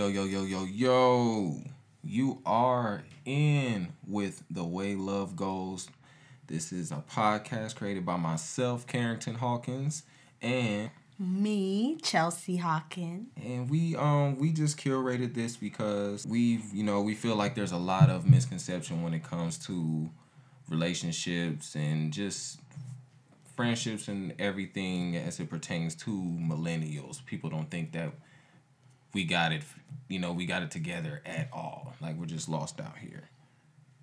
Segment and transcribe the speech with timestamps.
[0.00, 1.60] Yo, yo, yo, yo, yo.
[2.02, 5.90] You are in with The Way Love Goes.
[6.46, 10.04] This is a podcast created by myself, Carrington Hawkins,
[10.40, 13.28] and me, Chelsea Hawkins.
[13.44, 17.72] And we um we just curated this because we've you know, we feel like there's
[17.72, 20.08] a lot of misconception when it comes to
[20.70, 22.58] relationships and just
[23.54, 27.22] friendships and everything as it pertains to millennials.
[27.26, 28.14] People don't think that
[29.12, 29.62] we got it,
[30.08, 31.94] you know, we got it together at all.
[32.00, 33.28] Like we're just lost out here.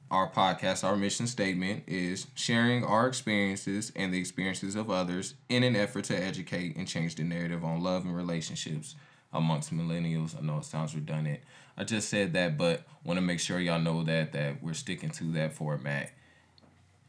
[0.09, 5.63] Our podcast, our mission statement is sharing our experiences and the experiences of others in
[5.63, 8.95] an effort to educate and change the narrative on love and relationships
[9.33, 10.37] amongst millennials.
[10.37, 11.41] I know it sounds redundant.
[11.77, 15.09] I just said that, but want to make sure y'all know that that we're sticking
[15.11, 16.11] to that format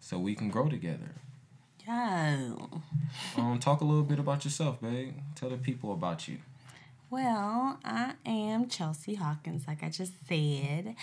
[0.00, 1.14] so we can grow together.
[1.86, 2.50] Yeah.
[3.36, 5.14] um, talk a little bit about yourself, babe.
[5.34, 6.38] Tell the people about you.
[7.10, 10.94] Well, I am Chelsea Hawkins, like I just said,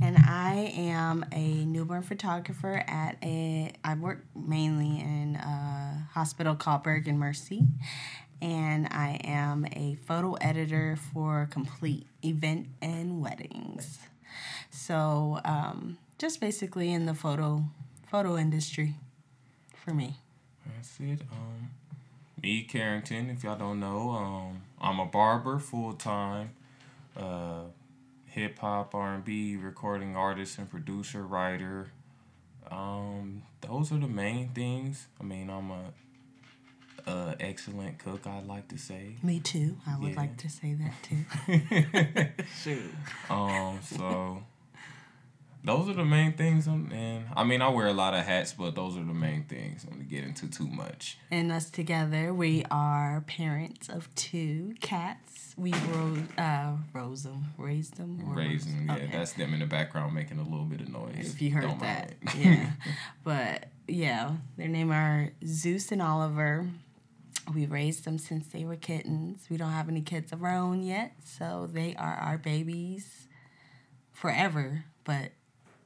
[0.00, 3.72] and I am a newborn photographer at a.
[3.84, 7.62] I work mainly in a hospital called Bergan Mercy,
[8.40, 14.00] and I am a photo editor for Complete Event and Weddings.
[14.70, 17.62] So, um, just basically in the photo
[18.10, 18.96] photo industry,
[19.76, 20.16] for me.
[20.66, 21.20] That's it.
[21.30, 21.70] Um,
[22.42, 23.30] me, Carrington.
[23.30, 26.50] If y'all don't know, um I'm a barber full time,
[27.16, 27.62] uh,
[28.26, 31.92] hip hop, R and B recording artist and producer, writer.
[32.70, 35.06] Um, those are the main things.
[35.20, 38.26] I mean, I'm a, a excellent cook.
[38.26, 39.16] I'd like to say.
[39.22, 39.76] Me too.
[39.86, 40.16] I would yeah.
[40.16, 42.44] like to say that too.
[42.62, 42.94] Shoot.
[43.30, 43.78] Um.
[43.82, 44.42] So
[45.64, 46.66] those are the main things.
[46.66, 49.84] And I mean, I wear a lot of hats, but those are the main things.
[49.84, 51.18] I'm gonna get into too much.
[51.30, 55.54] And us together, we are parents of two cats.
[55.56, 58.86] We rose, uh, rose them, raised them, raised them.
[58.88, 59.08] Yeah, okay.
[59.12, 61.32] that's them in the background making a little bit of noise.
[61.34, 62.70] If you heard Don't that, yeah.
[63.22, 66.68] But yeah, their name are Zeus and Oliver.
[67.52, 69.46] We raised them since they were kittens.
[69.50, 73.26] We don't have any kids of our own yet, so they are our babies
[74.12, 74.84] forever.
[75.04, 75.32] But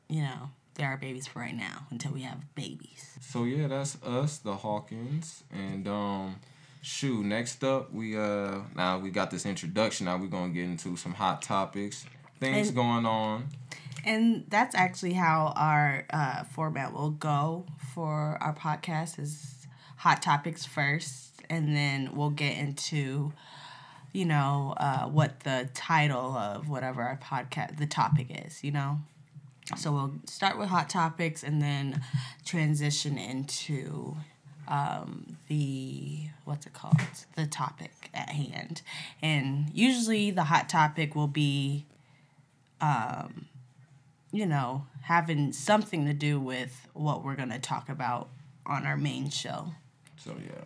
[0.09, 3.19] you know, they're our babies for right now until we have babies.
[3.21, 6.37] So yeah, that's us, the Hawkins, and um,
[6.83, 7.25] shoot.
[7.25, 10.07] Next up, we uh now we got this introduction.
[10.07, 12.07] Now we're gonna get into some hot topics,
[12.39, 13.49] things and, going on.
[14.05, 19.67] And that's actually how our uh, format will go for our podcast is
[19.97, 23.33] hot topics first, and then we'll get into
[24.13, 28.63] you know uh, what the title of whatever our podcast the topic is.
[28.63, 29.01] You know.
[29.75, 32.01] So we'll start with hot topics and then
[32.45, 34.17] transition into
[34.69, 37.01] um, the what's it called?
[37.35, 38.83] The topic at hand.
[39.21, 41.87] And usually the hot topic will be
[42.81, 43.47] um,
[44.33, 48.29] you know having something to do with what we're going to talk about
[48.65, 49.73] on our main show.
[50.17, 50.65] So yeah.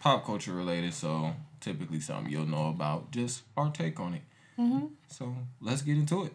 [0.00, 4.22] Pop culture related so typically something you'll know about just our take on it.
[4.58, 4.86] Mm-hmm.
[5.08, 6.34] so let's get into it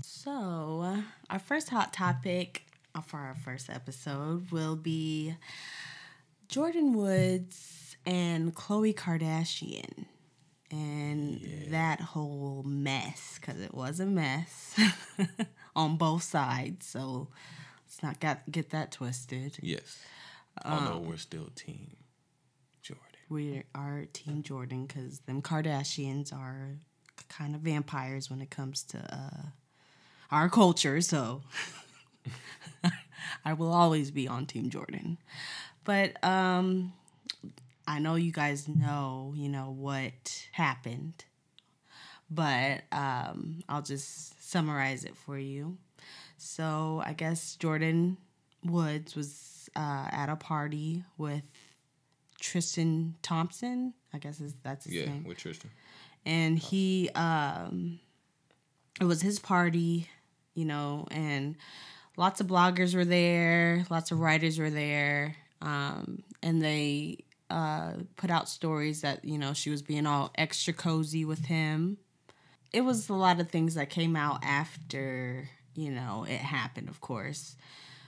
[0.00, 0.96] so,
[1.28, 2.64] our first hot topic
[3.06, 5.34] for our first episode will be
[6.48, 10.06] Jordyn Woods and Khloe Kardashian
[10.70, 11.70] and yeah.
[11.70, 14.78] that whole mess because it was a mess
[15.76, 16.86] on both sides.
[16.86, 17.28] So
[17.84, 19.58] let's not get get that twisted.
[19.62, 20.00] Yes,
[20.64, 21.96] although um, we're still team
[22.84, 22.98] Jordyn.
[23.28, 26.78] We are team Jordyn because them Kardashians are
[27.28, 29.48] kind of vampires when it comes to uh,
[30.32, 31.42] our culture, so
[33.44, 35.18] I will always be on Team Jordyn.
[35.84, 36.92] But um,
[37.86, 41.24] I know you guys know, you know, what happened,
[42.30, 45.76] but um, I'll just summarize it for you.
[46.38, 48.16] So I guess Jordyn
[48.64, 51.42] Woods was uh, at a party with
[52.40, 53.94] Tristan Thompson.
[54.14, 55.22] I guess is that's his yeah, name.
[55.22, 55.70] Yeah, with Tristan.
[56.24, 57.98] And he, um,
[59.00, 60.08] it was his party
[60.54, 61.56] you know, and
[62.16, 67.18] lots of bloggers were there, lots of writers were there, um, and they
[67.50, 71.98] uh, put out stories that you know she was being all extra cozy with him.
[72.72, 77.00] It was a lot of things that came out after you know it happened, of
[77.00, 77.56] course,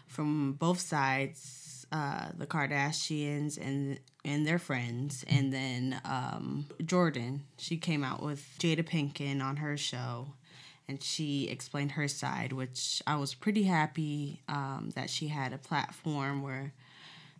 [0.07, 7.41] from both sides, uh, the Kardashians and and their friends, and then um, Jordyn.
[7.59, 10.29] She came out with Jada Pinkett on her show
[10.89, 15.59] and she explained her side, which I was pretty happy um, that she had a
[15.59, 16.75] platform where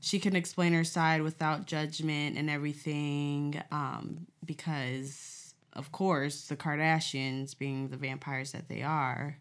[0.01, 3.61] she can explain her side without judgment and everything.
[3.71, 9.39] Um, because of course, the Kardashians, being the vampires that they are,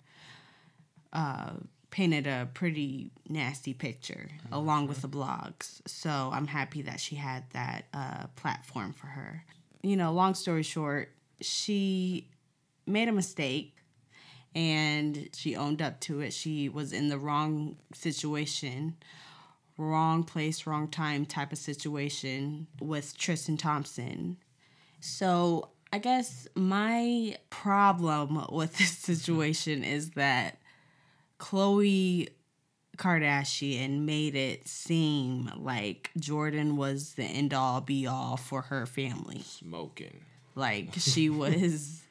[1.11, 1.51] uh,
[1.91, 4.53] painted a pretty nasty picture mm-hmm.
[4.53, 5.79] along with the blogs.
[5.85, 9.45] So I'm happy that she had that uh, platform for her.
[9.83, 12.29] You know, long story short, she
[12.87, 13.72] made a mistake
[14.55, 16.33] and she owned up to it.
[16.33, 18.95] She was in the wrong situation,
[19.77, 24.37] wrong place, wrong time type of situation with Tristan Thompson.
[24.99, 30.59] So I guess my problem with this situation is that
[31.39, 32.29] Khloe
[32.97, 39.41] Kardashian made it seem like Jordyn was the end all be all for her family.
[39.41, 40.21] Smoking.
[40.55, 42.02] Like she was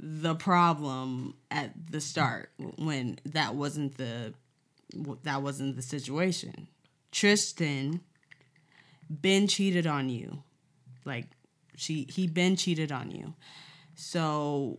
[0.00, 4.34] the problem at the start when that wasn't the
[5.24, 6.68] that wasn't the situation.
[7.10, 8.00] Tristan
[9.20, 10.42] been cheated on you.
[11.04, 11.26] Like
[11.76, 13.34] she he been cheated on you.
[13.94, 14.78] So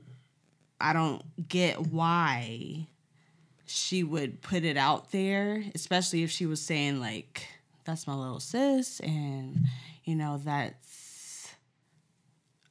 [0.80, 2.88] I don't get why
[3.66, 7.46] she would put it out there, especially if she was saying like
[7.84, 9.66] that's my little sis and
[10.04, 11.54] you know that's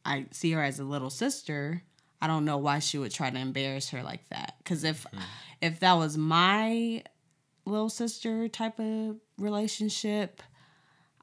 [0.04, 1.82] I see her as a little sister
[2.20, 4.54] I don't know why she would try to embarrass her like that.
[4.58, 5.20] Because if mm.
[5.60, 7.02] if that was my
[7.64, 10.42] little sister type of relationship,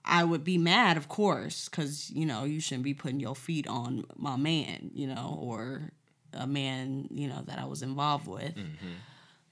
[0.03, 3.67] I would be mad, of course, because you know you shouldn't be putting your feet
[3.67, 5.91] on my man, you know, or
[6.33, 8.55] a man, you know, that I was involved with.
[8.55, 8.93] Mm-hmm.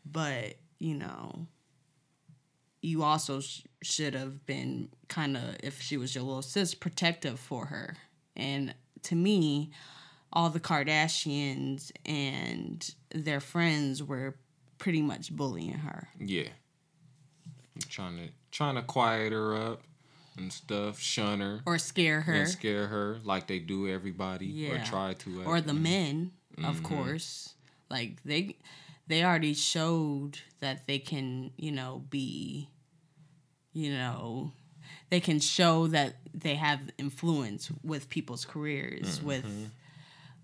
[0.06, 1.48] But you know,
[2.82, 7.40] you also sh- should have been kind of, if she was your little sis, protective
[7.40, 7.96] for her.
[8.36, 9.72] And to me,
[10.34, 14.36] all the Kardashians and their friends were
[14.80, 16.10] pretty much bullying her.
[16.20, 16.50] Yeah.
[17.88, 19.84] Trying to trying to quiet her up
[20.38, 24.74] and stuff, shun her or scare her, and scare her like they do everybody, yeah.
[24.74, 26.70] or try to, or the men, mm-hmm.
[26.70, 27.54] of course.
[27.90, 28.58] Like they,
[29.08, 32.70] they already showed that they can, you know, be,
[33.74, 34.52] you know,
[35.10, 39.28] they can show that they have influence with people's careers, mm-hmm.
[39.28, 39.72] with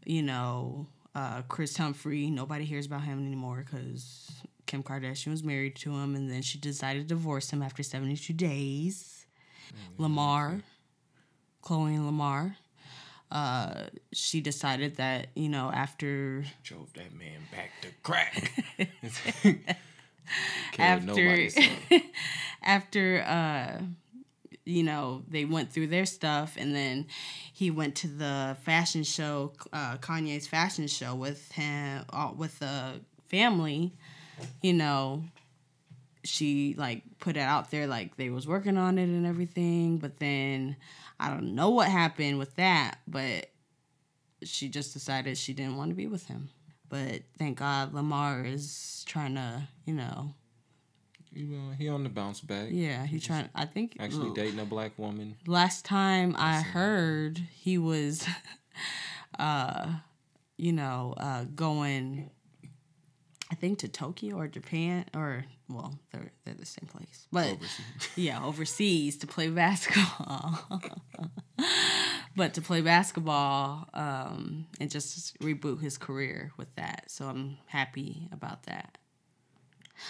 [0.06, 2.30] you know, uh, Kris Humphrey.
[2.30, 4.32] Nobody hears about him anymore because
[4.66, 8.34] Kim Kardashian was married to him, and then she decided to divorce him after 72
[8.34, 9.26] days.
[9.68, 10.04] Mm-hmm.
[10.04, 10.62] Lamar,
[11.64, 12.56] Khloe and Lamar.
[13.32, 18.52] Uh, she decided that you know after drove that man back to crack.
[20.80, 21.50] after
[22.64, 23.82] after uh,
[24.66, 27.08] you know, they went through their stuff, and then
[27.54, 33.02] he went to the fashion show, uh, Kanye's fashion show with him, uh, with the
[33.28, 33.94] family.
[34.62, 35.24] You know,
[36.24, 40.20] she like put it out there like they was working on it and everything, but
[40.20, 40.76] then
[41.20, 43.50] I don't know what happened with that, but
[44.44, 46.50] she just decided she didn't want to be with him.
[46.88, 50.34] But thank God Lamar is trying to, you know,
[51.34, 52.70] he, uh, he on the bounce back.
[52.72, 53.50] Yeah, he trying.
[53.54, 55.36] I think actually dating a black woman.
[55.46, 58.26] Last time I heard, he was,
[59.40, 59.88] uh,
[60.58, 62.30] you know, uh, going.
[63.52, 68.10] I think to Tokyo or Japan or well, they're they're the same place, but overseas.
[68.16, 70.60] yeah, overseas to play basketball.
[72.36, 78.28] but to play basketball um, and just reboot his career with that, so I'm happy
[78.32, 78.99] about that.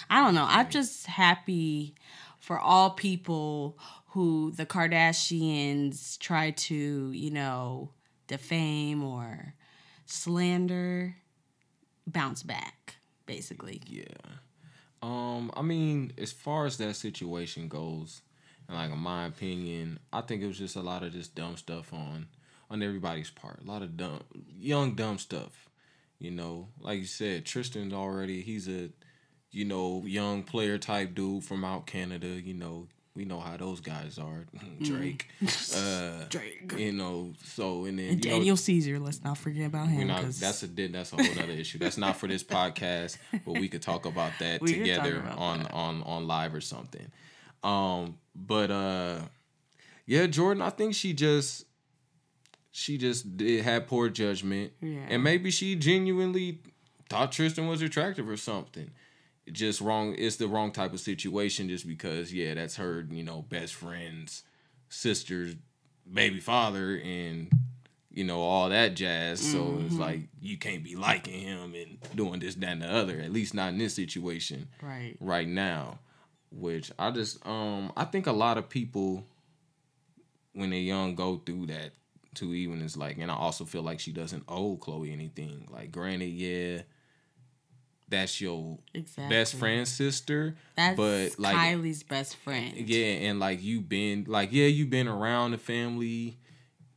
[0.09, 0.45] I don't know.
[0.47, 1.95] I'm just happy
[2.39, 3.77] for all people
[4.07, 7.91] who the Kardashians try to, you know,
[8.27, 9.53] defame or
[10.05, 11.15] slander,
[12.07, 13.81] bounce back, basically.
[13.85, 14.03] Yeah.
[15.01, 18.21] Um, I mean, as far as that situation goes,
[18.67, 21.57] and like in my opinion, I think it was just a lot of just dumb
[21.57, 22.27] stuff on
[22.69, 23.61] on everybody's part.
[23.63, 24.21] A lot of dumb
[24.57, 25.69] young dumb stuff.
[26.19, 28.89] You know, like you said, Tristan's already he's a
[29.51, 32.27] you know, young player type dude from out Canada.
[32.27, 34.45] You know, we know how those guys are.
[34.81, 36.21] Drake, mm.
[36.21, 36.73] uh, Drake.
[36.77, 38.99] You know, so and then and Daniel know, Caesar.
[38.99, 40.07] Let's not forget about him.
[40.07, 41.79] Not, that's a that's a whole other issue.
[41.79, 45.73] That's not for this podcast, but we could talk about that together about on that.
[45.73, 47.07] on on live or something.
[47.63, 49.19] Um, but uh,
[50.05, 51.65] yeah, Jordyn, I think she just
[52.71, 55.07] she just did had poor judgment, yeah.
[55.09, 56.59] and maybe she genuinely
[57.09, 58.91] thought Tristan was attractive or something
[59.51, 60.15] just wrong.
[60.17, 64.43] It's the wrong type of situation just because yeah, that's her you know best friend's
[64.89, 65.55] sister's
[66.11, 67.51] baby father and
[68.11, 69.39] you know all that jazz.
[69.39, 69.85] So mm-hmm.
[69.85, 73.19] it's like you can't be liking him and doing this, that, and the other.
[73.19, 75.15] At least not in this situation, right?
[75.19, 75.99] Right now,
[76.51, 79.23] which I just um I think a lot of people
[80.53, 81.91] when they're young go through that
[82.33, 85.67] too even is like and I also feel like she doesn't owe Khloe anything.
[85.71, 86.81] Like granted, yeah,
[88.09, 89.35] that's your Exactly.
[89.35, 90.55] best friend's sister.
[90.75, 92.73] That's but like Kylie's best friend.
[92.75, 96.37] yeah, and like you've been like yeah, you've been around the family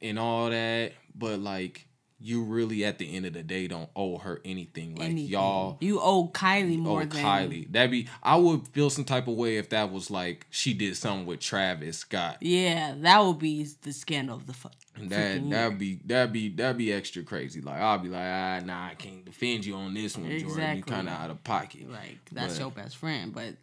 [0.00, 1.86] and all that, but like
[2.22, 4.94] you really at the end of the day don't owe her anything.
[4.94, 5.30] Like Anything.
[5.30, 7.70] y'all You owe Kylie more owe than Kylie.
[7.72, 10.96] That'd be I would feel some type of way if that was like she did
[10.96, 12.38] something with Travis Scott.
[12.40, 14.72] Yeah, that would be the scandal of the fuck.
[14.98, 17.60] That that'd be that'd be that'd be extra crazy.
[17.60, 20.40] Like I'll be like, ah, nah, I can't defend you on this one, Jordyn.
[20.40, 20.82] You Exactly.
[20.92, 21.90] kind of out of pocket.
[21.90, 23.54] Like that's But- your best friend, but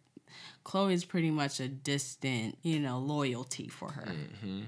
[0.65, 4.05] Khloe's pretty much a distant, you know, loyalty for her.
[4.05, 4.61] Mm-hmm.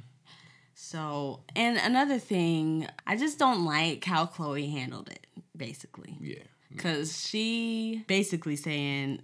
[0.92, 6.18] So, and another thing, I just don't like how Khloe handled it, basically.
[6.20, 9.22] Yeah, Because she basically saying,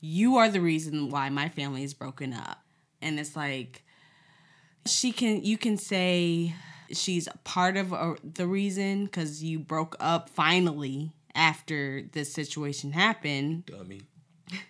[0.00, 2.62] You are the reason why my family is broken up.
[3.02, 3.84] And it's like,
[4.86, 6.54] she can, you can say
[6.90, 12.92] she's a part of uh, the reason because you broke up finally after this situation
[12.92, 13.66] happened.
[13.66, 14.00] dummy.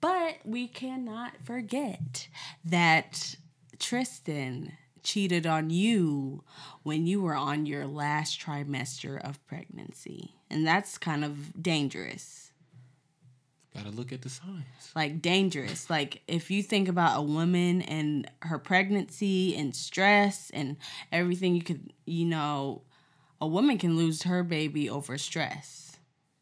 [0.00, 2.28] But we cannot forget
[2.64, 3.36] that
[3.78, 4.72] Tristan
[5.06, 6.42] cheated on you
[6.82, 10.34] when you were on your last trimester of pregnancy.
[10.50, 12.50] And that's kind of dangerous.
[13.72, 14.90] Gotta look at the signs.
[14.94, 15.88] Like, dangerous.
[15.88, 20.76] Like, if you think about a woman and her pregnancy and stress and
[21.12, 22.82] everything, you could, you know,
[23.40, 25.98] a woman can lose her baby over stress.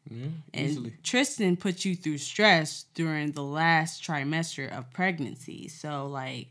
[0.09, 0.93] Yeah, And easily.
[1.03, 5.67] Tristan put you through stress during the last trimester of pregnancy.
[5.67, 6.47] So, like,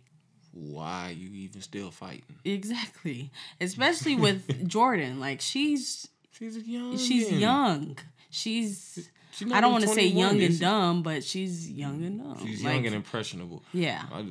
[0.54, 2.22] Why you even still fighting?
[2.44, 3.30] exactly.
[3.60, 5.18] Especially with Jordyn.
[5.18, 6.96] Like, she's She's young.
[6.98, 7.98] she's young.
[8.30, 10.60] She's She I don't want to say young and she?
[10.60, 12.38] dumb, but she's young and dumb.
[12.46, 13.62] She's like, young and impressionable.
[13.72, 14.02] yeah.
[14.12, 14.24] I,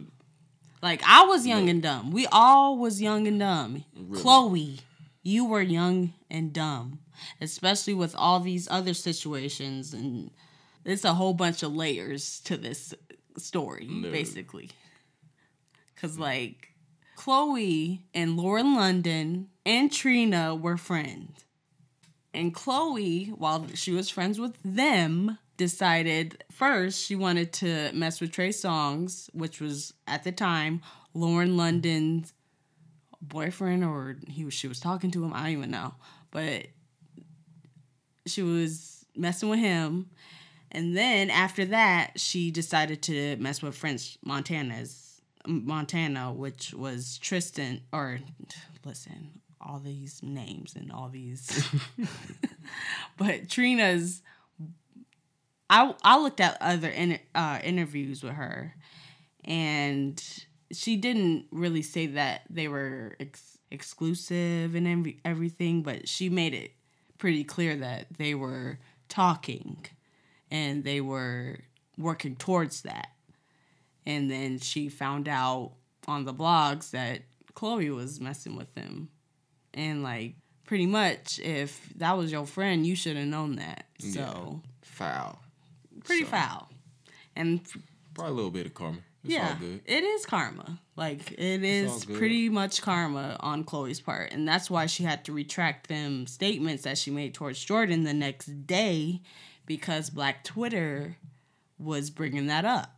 [0.81, 2.11] Like I was young and dumb.
[2.11, 3.83] We all was young and dumb.
[4.11, 4.79] Khloe,
[5.23, 6.99] you were young and dumb,
[7.39, 10.31] especially with all these other situations and
[10.85, 12.93] it's a whole bunch of layers to this
[13.37, 14.11] story No.
[14.11, 14.69] basically.
[16.03, 16.73] Cuz like
[17.17, 21.45] Khloe and Lauren London and Trina were friends.
[22.33, 28.31] And Khloe, while she was friends with them, decided first she wanted to mess with
[28.31, 30.81] Trey Songz, which was at the time
[31.13, 32.33] Lauren London's
[33.21, 35.31] boyfriend, or he was she was talking to him.
[35.33, 35.93] I don't even know,
[36.31, 36.67] but
[38.25, 40.09] she was messing with him.
[40.69, 45.12] And then after that, she decided to mess with French Montana's
[45.45, 47.81] Montana, which was Tristan.
[47.91, 48.19] Or
[48.85, 51.67] listen, all these names and all these,
[53.17, 54.21] but Trina's.
[55.69, 58.75] I I looked at other in, uh, interviews with her,
[59.43, 60.21] and
[60.71, 66.53] she didn't really say that they were ex- exclusive and every, everything, but she made
[66.53, 66.71] it
[67.17, 69.85] pretty clear that they were talking
[70.51, 71.59] and they were
[71.97, 73.07] working towards that.
[74.05, 75.73] And then she found out
[76.07, 77.21] on the blogs that
[77.55, 79.09] Khloe was messing with him.
[79.73, 83.85] And like pretty much if that was your friend, you should have known that.
[83.99, 85.39] So foul.
[86.03, 86.69] pretty So, foul.
[87.35, 87.61] And
[88.13, 88.99] Probably a little bit of karma.
[89.23, 89.81] It's yeah, all good.
[89.85, 90.79] it is karma.
[90.95, 95.31] Like it is pretty much karma on Khloe's part, and that's why she had to
[95.31, 99.21] retract them statements that she made towards Jordyn the next day,
[99.65, 101.15] because Black Twitter
[101.83, 102.89] was bringing that up.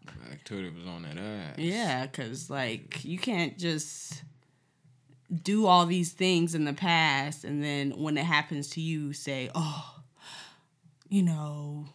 [0.44, 1.58] Twitter was on that ass.
[1.58, 4.22] Yeah, because like you can't just
[5.44, 9.50] do all these things in the past, and then when it happens to you, say,
[9.56, 9.96] "Oh,
[11.10, 11.88] you know."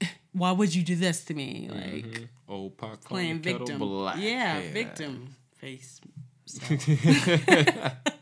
[0.32, 1.68] Why would you do this to me?
[1.70, 2.28] Like, Mhm.
[2.48, 3.78] Old pot playing victim.
[3.78, 4.16] black.
[4.18, 6.00] Yeah, victim face.
[6.46, 6.60] So,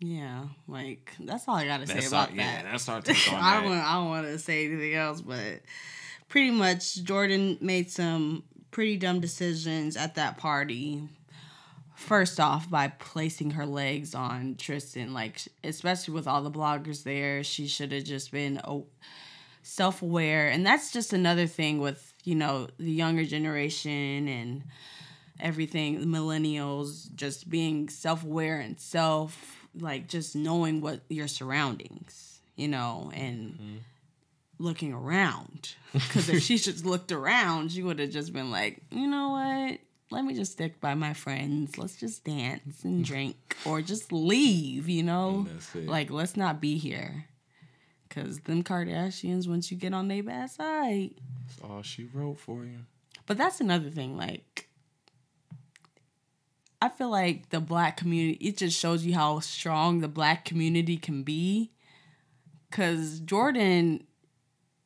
[0.00, 2.64] yeah, like that's all I gotta say That's about our, that.
[2.64, 3.84] yeah, that's our take on I don't want.
[3.84, 5.60] I don't want to say anything else, but
[6.28, 11.02] pretty much Jordyn made some pretty dumb decisions at that party.
[11.96, 17.42] First off, by placing her legs on Tristan, like especially with all the bloggers there,
[17.42, 18.86] she should have just been oh,
[19.62, 24.62] self-aware, and that's just another thing with you know the younger generation and
[25.40, 32.68] everything, the millennials just being self-aware and self like just knowing what your surroundings, you
[32.68, 33.76] know, and mm-hmm.
[34.58, 35.74] looking around.
[35.92, 39.78] Because if she just looked around, she would have just been like, you know what?
[40.10, 41.78] Let me just stick by my friends.
[41.78, 45.46] Let's just dance and drink or just leave, you know?
[45.48, 45.88] And that's it.
[45.88, 47.24] Like, let's not be here.
[48.08, 51.10] Because them Kardashians, once you get on their bad side.
[51.46, 52.80] That's all she wrote for you.
[53.26, 54.16] But that's another thing.
[54.16, 54.67] Like,
[56.80, 60.96] I feel like the black community it just shows you how strong the black community
[60.96, 61.72] can be.
[62.70, 64.04] Cause Jordyn,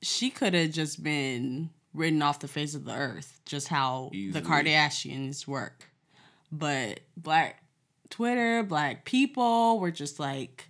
[0.01, 4.41] she could have just been written off the face of the earth, just how Easily.
[4.41, 5.91] the Kardashians work.
[6.51, 7.63] But black
[8.09, 10.69] Twitter, black people were just like,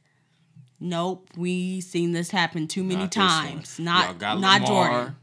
[0.81, 3.79] Nope, we seen this happen too many Not times.
[3.79, 4.61] Not not Lamar.
[4.69, 5.15] Jordyn.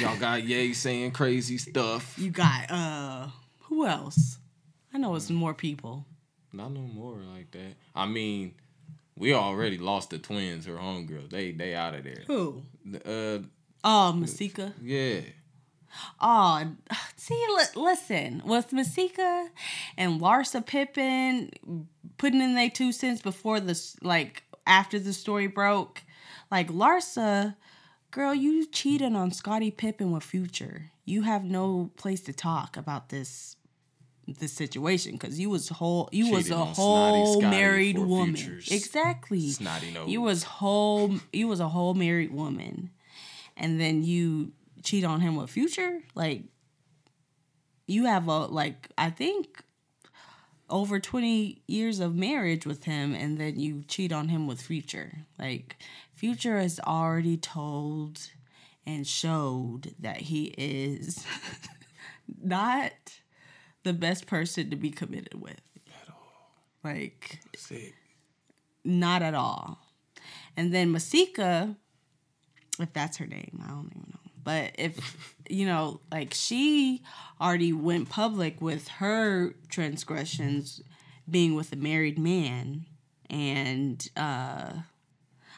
[0.00, 2.18] Y'all got Ye saying crazy stuff.
[2.18, 3.28] You got uh
[3.64, 4.38] who else?
[4.92, 6.04] I know it's more people.
[6.52, 7.74] Not no more like that.
[7.94, 8.54] I mean,
[9.16, 11.30] we already lost the twins or homegirl.
[11.30, 12.24] They they out of there.
[12.26, 12.62] Who?
[13.04, 13.38] Uh,
[13.82, 14.74] Oh, Masika.
[14.82, 15.20] yeah.
[16.20, 16.62] Oh,
[17.16, 19.48] see, li- listen, with Masika
[19.96, 21.50] and Larsa Pippen
[22.18, 26.02] putting in their two cents before this, like after the story broke,
[26.50, 27.56] like Larsa,
[28.10, 30.90] girl, you cheated on Scottie Pippen with Future.
[31.04, 33.56] You have no place to talk about this
[34.38, 38.36] this situation because you was whole you was a on Snotty whole married woman.
[38.36, 39.50] Future's exactly.
[39.50, 40.08] Snotty nose.
[40.08, 42.90] you was whole you was a whole married woman
[43.56, 46.00] and then you cheat on him with future?
[46.14, 46.44] Like
[47.86, 49.64] you have a like i think
[50.70, 55.12] over 20 years of marriage with him and then you cheat on him with future.
[55.38, 55.76] Like
[56.14, 58.30] future has already told
[58.86, 61.24] and showed that he is
[62.42, 62.92] not
[63.82, 65.60] the best person to be committed with
[66.82, 67.94] like Sick.
[68.84, 69.78] not at all.
[70.56, 71.76] And then Masika,
[72.78, 74.30] if that's her name, I don't even know.
[74.42, 77.02] But if you know, like she
[77.40, 80.80] already went public with her transgressions
[81.28, 82.86] being with a married man
[83.28, 84.72] and uh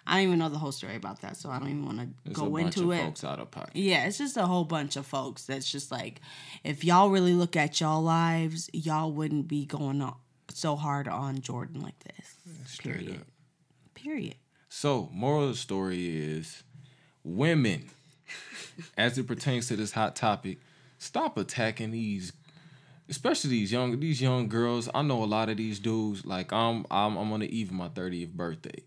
[0.07, 2.31] I don't even know the whole story about that, so I don't even want to
[2.33, 3.03] go a bunch into of it.
[3.03, 3.77] folks out of pocket.
[3.77, 6.21] Yeah, it's just a whole bunch of folks that's just like,
[6.65, 10.17] if y'all really look at y'all lives, y'all wouldn't be going on
[10.51, 12.37] so hard on Jordyn like this.
[12.67, 13.21] Straight Period.
[13.21, 13.27] up.
[13.95, 14.35] Period.
[14.69, 16.63] So, moral of the story is
[17.25, 17.91] women,
[18.97, 20.59] as it pertains to this hot topic,
[20.99, 22.33] stop attacking these,
[23.09, 24.89] especially these young these young girls.
[24.95, 26.27] I know a lot of these dudes.
[26.27, 28.83] Like I'm I'm I'm on the eve of my thirtieth birthday.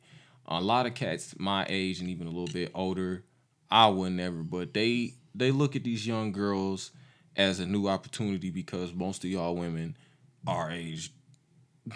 [0.48, 3.24] A lot of cats my age and even a little bit older,
[3.70, 6.92] I would never, but they they look at these young girls
[7.36, 9.98] as a new opportunity because most of y'all women
[10.48, 11.12] our age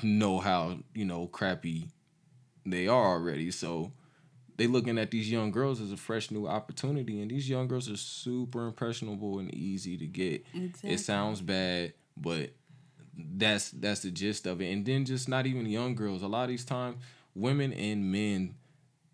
[0.03, 1.89] know how you know crappy
[2.65, 3.51] they are already.
[3.51, 3.91] So
[4.57, 7.89] they looking at these young girls as a fresh new opportunity, and these young girls
[7.89, 10.43] are super impressionable and easy to get.
[10.53, 10.91] Exactly.
[10.91, 12.51] It sounds bad, but
[13.15, 14.71] that's that's the gist of it.
[14.71, 16.23] And then just not even young girls.
[16.23, 16.97] A lot of these times,
[17.35, 18.55] women and men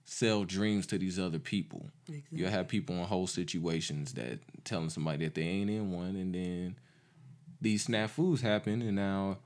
[0.03, 1.89] sell dreams to these other people.
[2.31, 6.33] You'll have people in whole situations that telling somebody that they ain't in one, and
[6.33, 6.75] then
[7.61, 9.37] these snafus happen, and now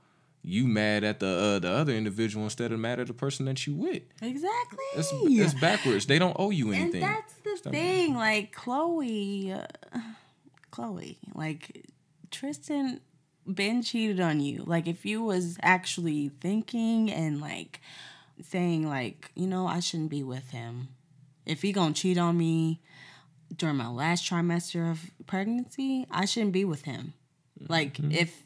[0.42, 3.66] you mad at the uh, the other individual instead of mad at the person that
[3.66, 4.02] you with.
[4.22, 4.84] Exactly.
[4.96, 6.06] It's, it's backwards.
[6.06, 7.02] They don't owe you anything.
[7.02, 7.72] and that's the Stop.
[7.72, 8.14] thing.
[8.14, 9.98] Like Khloe, uh,
[10.72, 11.86] Khloe, like
[12.30, 13.00] Tristan,
[13.46, 14.64] been cheated on you.
[14.66, 17.80] Like if you was actually thinking and like
[18.44, 20.88] saying like, you know, I shouldn't be with him.
[21.46, 22.80] If he gonna cheat on me
[23.56, 27.14] during my last trimester of pregnancy, I shouldn't be with him.
[27.68, 28.12] Like mm-hmm.
[28.12, 28.42] if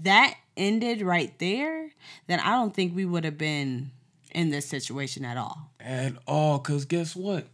[0.00, 1.90] that ended right there,
[2.26, 3.90] then I don't think we would have been
[4.32, 5.70] in this situation at all.
[5.80, 6.58] at all.
[6.58, 7.46] Cause guess what?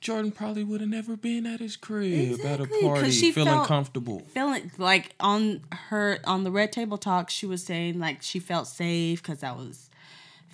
[0.00, 4.20] Jordyn probably would have never been at his crib at a party she feeling comfortable.
[4.32, 8.68] feeling like on her on the red table talk she was saying like she felt
[8.68, 9.87] safe because that was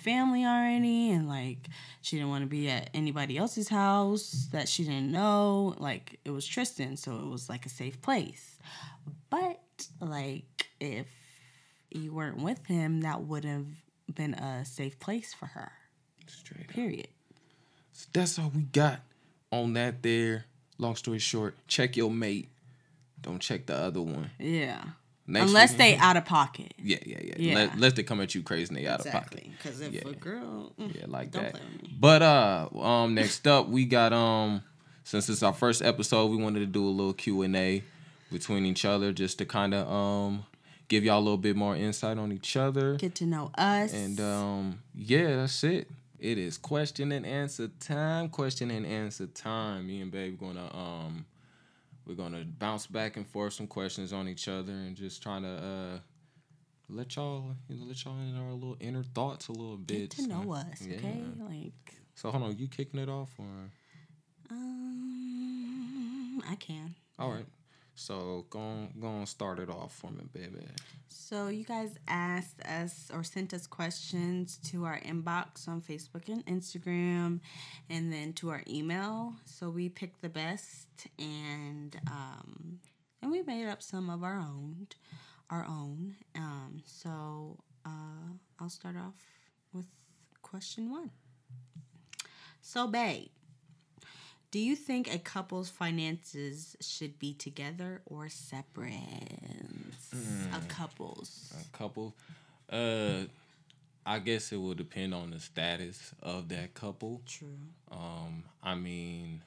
[0.05, 1.67] family already and like
[2.01, 6.31] she didn't want to be at anybody else's house that she didn't know like it
[6.31, 8.57] was tristan so it was like a safe place
[9.29, 9.59] but
[9.99, 11.07] like if
[11.91, 13.65] you weren't with him that would have
[14.13, 15.71] been a safe place for her
[16.27, 17.07] Straight period
[17.93, 18.99] So that's all we got
[19.51, 20.45] on that there.
[20.77, 22.49] Long story short, check your mate.
[23.21, 24.29] Don't check the other one.
[24.39, 24.83] yeah
[25.27, 27.33] Next unless week- they out of pocket Yeah, yeah, yeah.
[27.37, 27.55] Yeah.
[27.55, 29.47] Let, unless they come at you crazy and they out of pocket.
[29.57, 30.01] because if Yeah.
[30.07, 31.59] a girl mm, Yeah, like Don't that.
[31.99, 34.61] But uh, um, next up we got um,
[35.03, 37.83] since it's our first episode, we wanted to do a little Q and A
[38.31, 40.45] between each other, just to kind of um,
[40.87, 42.95] give y'all a little bit more insight on each other.
[42.95, 45.89] get to know us And um, yeah, that's it.
[46.19, 48.29] It is question and answer time.
[48.29, 49.87] Question and answer time.
[49.87, 51.25] Me and Babe gonna um,
[52.05, 55.49] we're gonna bounce back and forth some questions on each other and just trying to
[55.49, 55.99] uh,
[56.89, 60.11] let y'all you know let y'all in our little inner thoughts a little bit.
[60.11, 60.97] get to know so- us, yeah.
[60.97, 61.23] okay?
[61.39, 63.71] Like, So hold on, you kicking it off or
[65.05, 66.95] um, I can.
[67.19, 67.45] all right.
[67.95, 70.65] So go on, go on, start it off for me, baby.
[71.07, 76.45] So you guys asked us or sent us questions to our inbox on Facebook and
[76.45, 77.39] Instagram,
[77.89, 79.33] and then to our email.
[79.45, 82.79] So we picked the best, and um,
[83.21, 84.87] and we made up some of our own,
[85.49, 86.15] our own.
[86.35, 89.15] Um, so uh, I'll start off
[89.73, 89.85] with
[90.41, 91.11] question one.
[92.61, 93.29] So, babe,
[94.55, 98.93] do you think a couple's finances should be together or separate?
[100.53, 101.53] A couple's.
[101.59, 102.15] A couple.
[102.69, 103.23] Uh,
[104.05, 107.21] I guess it will depend on the status of that couple.
[107.25, 107.49] True.
[107.91, 109.41] Um, I mean,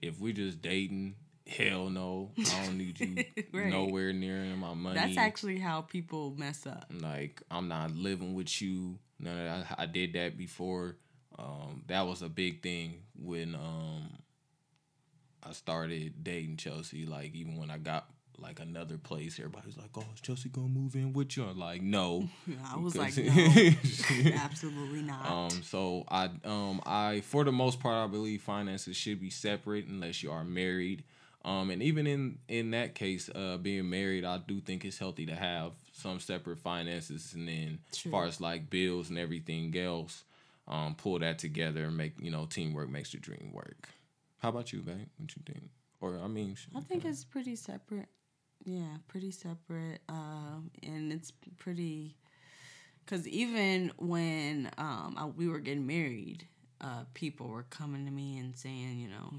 [0.00, 3.66] if we just dating, hell no, I don't need you Right.
[3.66, 4.98] nowhere near my money.
[4.98, 6.90] That's actually how people mess up.
[6.98, 8.98] like I'm not living with you.
[9.20, 9.74] None of that.
[9.78, 10.96] I did that before.
[11.38, 14.08] Um, that was a big thing when um
[15.46, 17.06] I started dating Chelsea.
[17.06, 18.06] Like even when I got
[18.38, 21.82] like another place, everybody's like, "Oh, is Chelsea gonna move in with you?" I'm like,
[21.82, 22.28] no.
[22.72, 25.30] I was like, no, absolutely not.
[25.30, 29.86] Um, so I um I for the most part I believe finances should be separate
[29.86, 31.04] unless you are married.
[31.44, 35.26] Um, and even in in that case, uh, being married, I do think it's healthy
[35.26, 40.24] to have some separate finances, and then as far as like bills and everything else,
[40.68, 43.88] um, pull that together and make you know teamwork makes the dream work.
[44.38, 45.08] How about you, babe?
[45.18, 45.70] What you think?
[46.00, 48.08] Or I mean, I think it's pretty separate.
[48.64, 50.00] Yeah, pretty separate.
[50.08, 52.16] Um, and it's pretty
[53.04, 56.46] because even when um I, we were getting married,
[56.80, 59.32] uh, people were coming to me and saying, you know,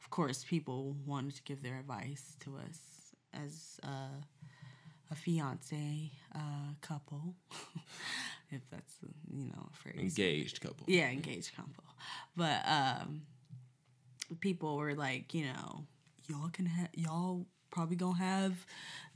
[0.00, 2.78] of course, people wanted to give their advice to us
[3.34, 4.20] as uh,
[5.10, 7.34] a fiance uh, couple,
[8.52, 8.94] if that's
[9.32, 9.98] you know a phrase.
[9.98, 10.84] engaged couple.
[10.86, 11.84] Yeah, engaged couple.
[12.36, 13.22] But um
[14.40, 15.84] people were like, you know,
[16.28, 18.66] y'all can have y'all probably gonna have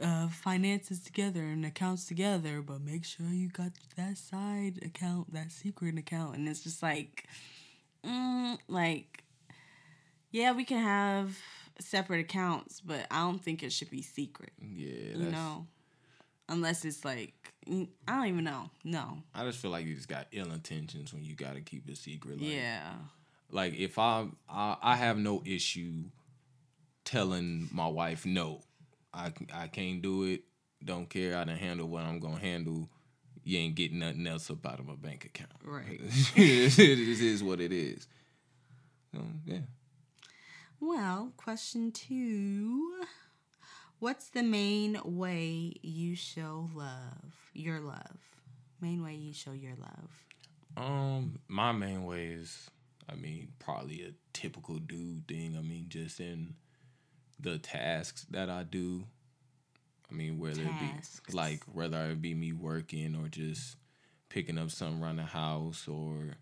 [0.03, 5.53] uh finances together and accounts together, but make sure you got that side account, that
[5.53, 6.37] secret account.
[6.37, 7.25] And it's just like
[8.05, 9.25] mm, like
[10.31, 11.39] yeah, we can have
[11.81, 14.53] separate accounts, but I don't think it should be secret.
[14.61, 15.67] Yeah, You that's, know?
[16.49, 18.71] Unless it's like I don't even know.
[18.85, 19.19] No.
[19.35, 21.99] I just feel like you just got ill intentions when you got to keep it
[21.99, 22.41] secret.
[22.41, 22.93] Like, yeah.
[23.51, 26.05] like if I, I I have no issue
[27.05, 28.61] telling my wife no,
[29.13, 30.43] I I can't do it.
[30.85, 31.37] Don't care.
[31.37, 32.89] I don't handle what I'm gonna handle.
[33.43, 35.53] You ain't getting nothing else up out of my bank account.
[35.65, 36.01] Right.
[36.37, 38.07] it is what it is.
[39.47, 39.59] Yeah.
[40.81, 43.05] Well, question two.
[43.99, 47.35] What's the main way you show love?
[47.55, 48.19] Your love.
[48.81, 50.11] Main way you show your love.
[50.77, 52.69] Um, my main way is,
[53.11, 55.57] I mean, probably a typical dude thing.
[55.59, 56.55] I mean, just in
[57.41, 59.05] the tasks that I do.
[60.11, 61.19] I mean, whether Tasks.
[61.19, 63.77] it be like whether it be me working or just
[64.29, 66.37] picking up something around the house or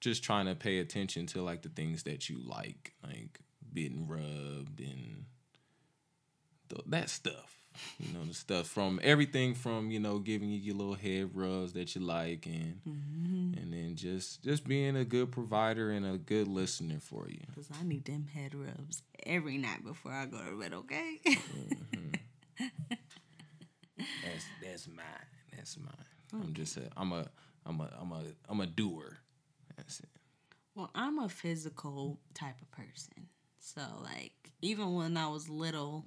[0.00, 3.40] just trying to pay attention to like the things that you like, like
[3.74, 5.24] getting rubbed and
[6.68, 7.52] th- that stuff.
[7.98, 11.74] You know, the stuff from everything from you know giving you your little head rubs
[11.74, 13.58] that you like, and mm-hmm.
[13.60, 17.40] and then just just being a good provider and a good listener for you.
[17.48, 21.18] Because I need them head rubs every night before I go to bed, okay?
[21.26, 22.14] Mm-hmm.
[23.98, 25.06] That's that's mine.
[25.54, 25.92] That's mine.
[26.32, 27.26] I'm just a I'm a
[27.64, 29.18] I'm a I'm a I'm a doer.
[29.76, 30.08] That's it.
[30.74, 33.28] well, I'm a physical type of person.
[33.58, 36.06] So, like, even when I was little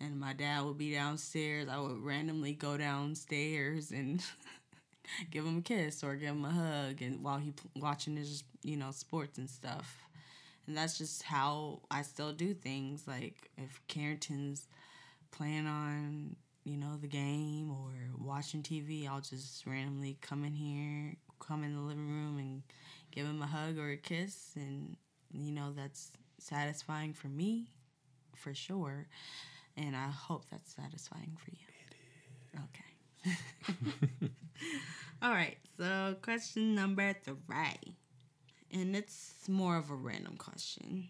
[0.00, 4.22] and my dad would be downstairs, I would randomly go downstairs and
[5.30, 8.76] give him a kiss or give him a hug and while he watching his you
[8.76, 9.96] know sports and stuff.
[10.66, 13.06] And that's just how i still do things.
[13.06, 14.66] Like if carrington's
[15.30, 21.16] playing on you know the game or watching tv i'll just randomly come in here
[21.38, 22.62] come in the living room and
[23.10, 24.52] give him a hug or a kiss.
[24.56, 24.96] And
[25.32, 27.68] you know that's satisfying for me
[28.34, 29.06] for sure
[29.80, 31.94] and i hope that's satisfying for you it
[32.54, 32.90] is okay
[35.22, 37.96] all right, so question number three.
[38.72, 41.08] And it's more of a random question.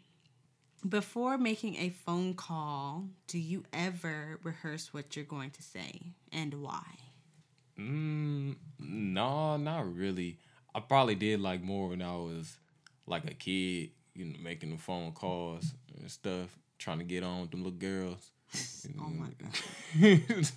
[0.89, 6.55] Before making a phone call, do you ever rehearse what you're going to say and
[6.55, 6.87] why?
[7.79, 10.39] Mm, no, not really.
[10.75, 12.57] I probably did like more when I was
[13.07, 17.43] like a kid, you know, making the phone calls and stuff, trying to get on
[17.43, 18.33] with them little girls.
[19.01, 19.29] Oh my
[20.31, 20.51] god.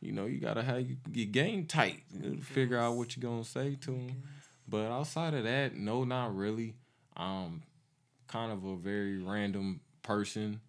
[0.00, 2.02] you know, you gotta have your game tight
[2.42, 4.22] figure out what you're gonna say to oh them.
[4.68, 6.74] But outside of that, no, not really.
[7.16, 7.62] I'm
[8.28, 10.60] kind of a very random person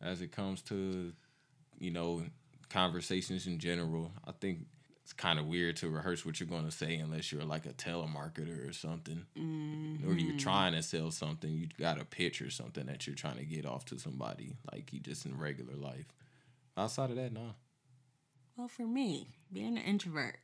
[0.00, 1.12] as it comes to
[1.80, 2.22] you know,
[2.68, 4.12] conversations in general.
[4.26, 4.66] I think
[5.10, 7.72] it's kind of weird to rehearse what you're going to say unless you're like a
[7.72, 10.08] telemarketer or something, mm-hmm.
[10.08, 11.50] or you're trying to sell something.
[11.50, 14.92] You got a pitch or something that you're trying to get off to somebody, like
[14.92, 16.06] you just in regular life.
[16.76, 17.54] Outside of that, no.
[18.56, 20.38] Well, for me, being an introvert,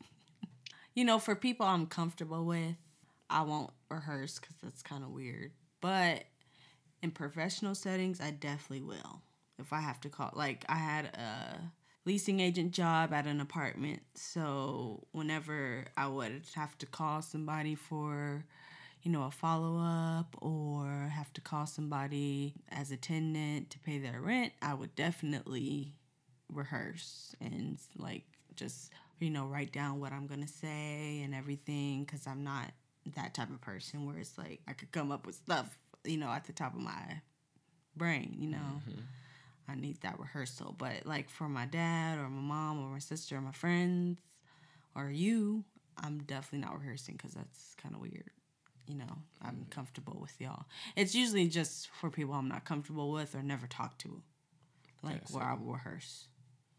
[0.94, 2.76] you know, for people I'm comfortable with,
[3.30, 5.52] I won't rehearse because that's kind of weird.
[5.80, 6.24] But
[7.02, 9.22] in professional settings, I definitely will.
[9.58, 11.60] If I have to call, like, I had a
[12.06, 14.00] leasing agent job at an apartment.
[14.14, 18.44] So whenever I would have to call somebody for,
[19.02, 23.98] you know, a follow up or have to call somebody as a tenant to pay
[23.98, 25.94] their rent, I would definitely
[26.50, 28.22] rehearse and like
[28.54, 32.70] just, you know, write down what I'm going to say and everything because I'm not
[33.16, 36.28] that type of person where it's like I could come up with stuff, you know,
[36.28, 37.20] at the top of my
[37.96, 38.80] brain, you know.
[38.88, 39.00] Mm-hmm.
[39.68, 40.74] I need that rehearsal.
[40.76, 44.18] But like for my dad or my mom or my sister or my friends
[44.94, 45.64] or you,
[45.98, 48.30] I'm definitely not rehearsing because that's kind of weird.
[48.86, 49.70] You know, I'm mm.
[49.70, 50.66] comfortable with y'all.
[50.94, 54.22] It's usually just for people I'm not comfortable with or never talk to,
[55.02, 56.28] like yeah, where I will rehearse.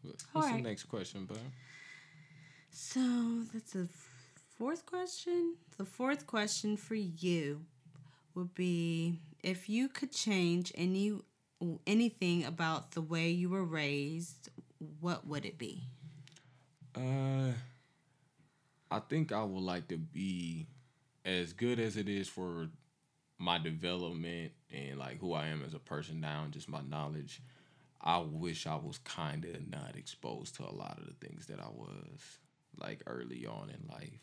[0.02, 0.62] What's All the right.
[0.62, 1.38] next question, bud?
[2.70, 3.88] So that's the
[4.56, 5.56] fourth question.
[5.76, 7.62] The fourth question for you
[8.34, 11.12] would be if you could change any
[11.86, 14.48] anything about the way you were raised,
[15.00, 15.82] what would it be?
[16.94, 17.52] Uh,
[18.90, 20.66] I think I would like to be
[21.24, 22.68] as good as it is for
[23.38, 27.40] my development and like who I am as a person now and just my knowledge.
[28.00, 31.60] I wish I was kind of not exposed to a lot of the things that
[31.60, 32.38] I was
[32.80, 34.20] like early on in life.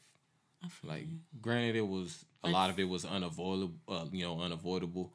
[0.84, 1.08] Like,
[1.42, 5.14] granted, it was a lot of it was unavoidable, uh, you know, unavoidable,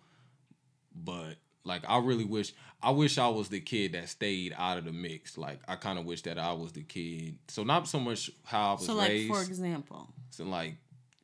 [0.95, 4.85] but like I really wish I wish I was the kid that stayed out of
[4.85, 5.37] the mix.
[5.37, 7.39] Like I kind of wish that I was the kid.
[7.49, 9.35] So not so much how I was so like raised.
[9.35, 10.09] for example.
[10.31, 10.77] So like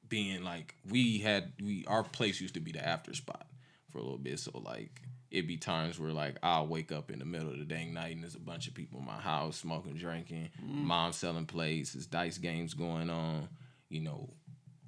[0.09, 3.47] being like we had we our place used to be the after spot
[3.91, 4.39] for a little bit.
[4.39, 7.65] So like it'd be times where like I'll wake up in the middle of the
[7.65, 10.85] dang night and there's a bunch of people in my house smoking, drinking, mm.
[10.85, 13.49] mom selling plays, there's dice games going on,
[13.89, 14.29] you know,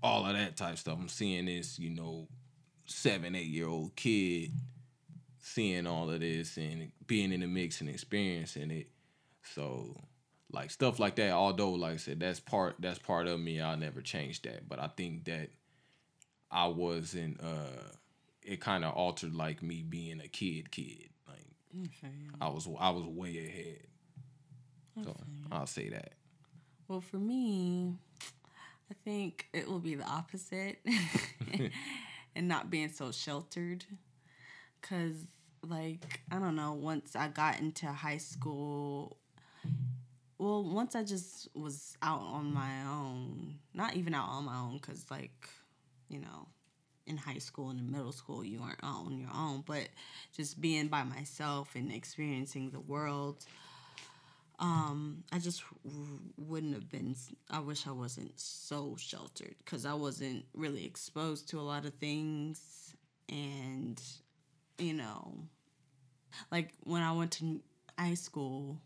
[0.02, 0.98] all of that type stuff.
[1.00, 2.28] I'm seeing this, you know,
[2.84, 4.52] seven, eight year old kid
[5.40, 8.88] seeing all of this and being in the mix and experiencing it.
[9.54, 9.96] So
[10.52, 13.60] like stuff like that, although like I said, that's part that's part of me.
[13.60, 14.68] I'll never change that.
[14.68, 15.50] But I think that
[16.50, 17.92] I wasn't uh
[18.42, 21.10] it kind of altered like me being a kid kid.
[21.26, 21.46] Like
[21.86, 22.14] okay.
[22.40, 23.86] I was I was way ahead.
[24.98, 25.06] Okay.
[25.06, 25.16] So
[25.52, 26.12] I'll say that.
[26.88, 27.94] Well for me,
[28.90, 30.78] I think it will be the opposite.
[32.38, 33.84] and not being so sheltered.
[34.82, 35.26] Cause
[35.66, 39.16] like I don't know, once I got into high school
[40.38, 44.78] well, once I just was out on my own, not even out on my own
[44.78, 45.48] cuz like,
[46.08, 46.46] you know,
[47.06, 49.88] in high school and in middle school you aren't on your own, but
[50.36, 53.44] just being by myself and experiencing the world
[54.60, 55.62] um, I just
[56.36, 57.14] wouldn't have been.
[57.50, 61.94] I wish I wasn't so sheltered because I wasn't really exposed to a lot of
[61.94, 62.96] things,
[63.28, 64.00] and
[64.78, 65.34] you know,
[66.50, 67.60] like when I went to
[67.98, 68.80] high school,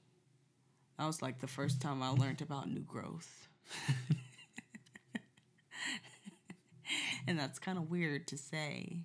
[0.99, 3.49] that was like the first time I learned about new growth.
[7.27, 9.05] and that's kind of weird to say,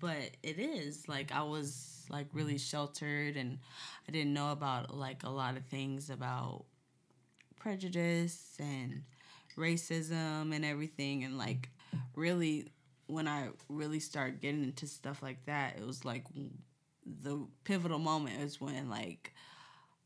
[0.00, 1.08] but it is.
[1.08, 3.58] Like I was like really sheltered and
[4.08, 6.64] I didn't know about like a lot of things about
[7.56, 9.02] prejudice and
[9.56, 11.68] racism and everything and like
[12.14, 12.68] really
[13.08, 16.24] when I really started getting into stuff like that, it was like
[17.04, 19.32] the pivotal moment is when like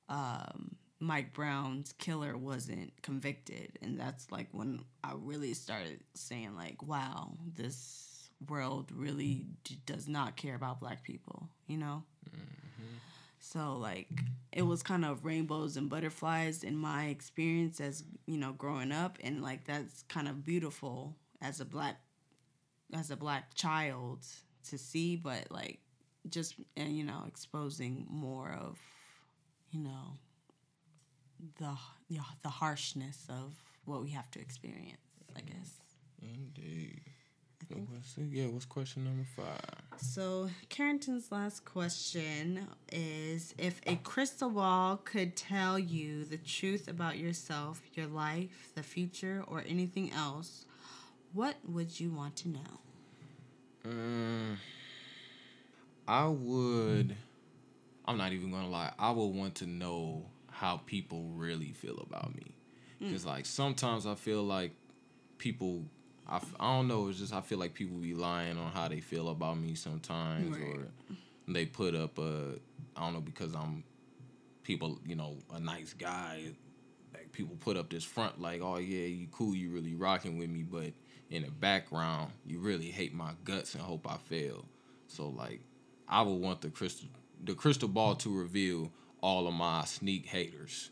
[0.09, 6.83] um, Mike Brown's killer wasn't convicted, and that's like when I really started saying like,
[6.83, 12.05] "Wow, this world really d- does not care about Black people," you know.
[12.31, 12.97] Mm-hmm.
[13.41, 14.09] So like,
[14.53, 19.19] it was kind of rainbows and butterflies in my experience as you know growing up,
[19.25, 21.97] and like that's kind of beautiful as a black
[22.93, 24.27] as a black child
[24.69, 25.79] to see, but like
[26.29, 28.79] just and you know exposing more of
[29.71, 30.19] you know
[31.59, 31.77] the
[32.09, 34.99] you know, the harshness of what we have to experience
[35.35, 35.49] i mm-hmm.
[35.49, 35.73] guess.
[36.23, 37.01] Indeed.
[37.89, 39.57] What's, yeah what's question number five?
[39.97, 47.19] So carrington's last question is if a crystal ball could tell you the truth about
[47.19, 50.67] yourself your life the future or anything else
[51.33, 52.79] what would you want to know
[53.85, 54.59] um
[56.07, 57.15] I would
[58.05, 58.93] I'm not even gonna lie.
[58.99, 62.53] I would want to know how people really feel about me,
[62.99, 64.73] because like sometimes I feel like
[65.39, 65.85] people.
[66.29, 67.09] I, f- I don't know.
[67.09, 70.57] It's just I feel like people be lying on how they feel about me sometimes,
[70.57, 70.67] Right.
[70.67, 70.89] or
[71.53, 72.55] they put up a.
[72.97, 73.85] I don't know because I'm
[74.65, 74.99] people.
[75.07, 76.43] You know, a nice guy.
[77.33, 80.63] People put up this front like, oh yeah, you cool, you really rocking with me,
[80.63, 80.93] but
[81.31, 84.65] in the background, you really hate my guts and hope I fail.
[85.09, 85.61] So like,
[86.09, 87.09] I would want the crystal
[87.45, 90.91] the crystal ball to reveal all of my sneak haters,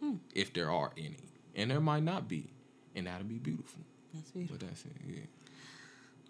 [0.00, 0.16] hmm.
[0.34, 2.50] if there are any, and there might not be,
[2.94, 3.80] and that'd be beautiful.
[4.12, 4.58] That's beautiful.
[4.58, 4.92] But that's it.
[5.06, 5.20] Yeah.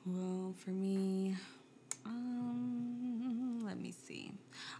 [0.06, 1.36] Well, for me,
[2.04, 4.32] um, let me see.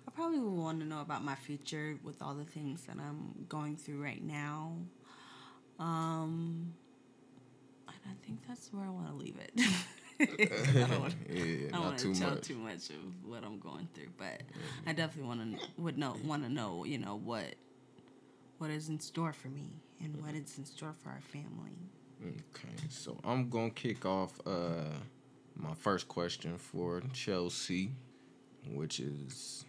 [0.07, 3.47] I probably would want to know about my future with all the things that I'm
[3.49, 4.73] going through right now.
[5.79, 6.75] Um,
[7.89, 9.53] and I think that's where I want to leave it.
[10.21, 11.15] I don't want.
[11.31, 12.43] yeah, I don't not want too to tell much.
[12.43, 14.43] too much of what I'm going through, but
[14.87, 17.55] I definitely want to would know want to know you know what
[18.59, 19.71] what is in store for me
[20.03, 21.79] and what is in store for our family.
[22.23, 24.99] Okay, so I'm gonna kick off uh
[25.61, 27.93] my first question for Chelsea,
[28.67, 29.65] which is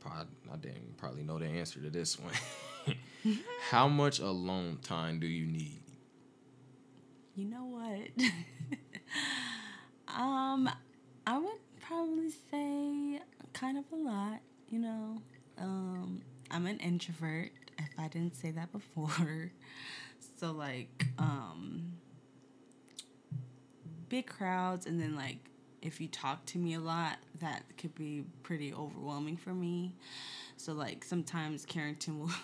[0.00, 3.36] probably I didn't probably know the answer to this one.
[3.70, 5.82] How much alone time do you need?
[7.34, 8.26] You know what?
[10.16, 10.68] um,
[11.26, 13.20] I would probably say
[13.52, 14.40] kind of a lot.
[14.68, 15.22] You know,
[15.58, 17.52] um, I'm an introvert.
[17.78, 19.52] If I didn't say that before,
[20.38, 21.94] so like, um,
[24.12, 25.38] big crowds, and then like,
[25.80, 29.94] if you talk to me a lot, that could be pretty overwhelming for me.
[30.58, 32.30] So like, sometimes Carrington will.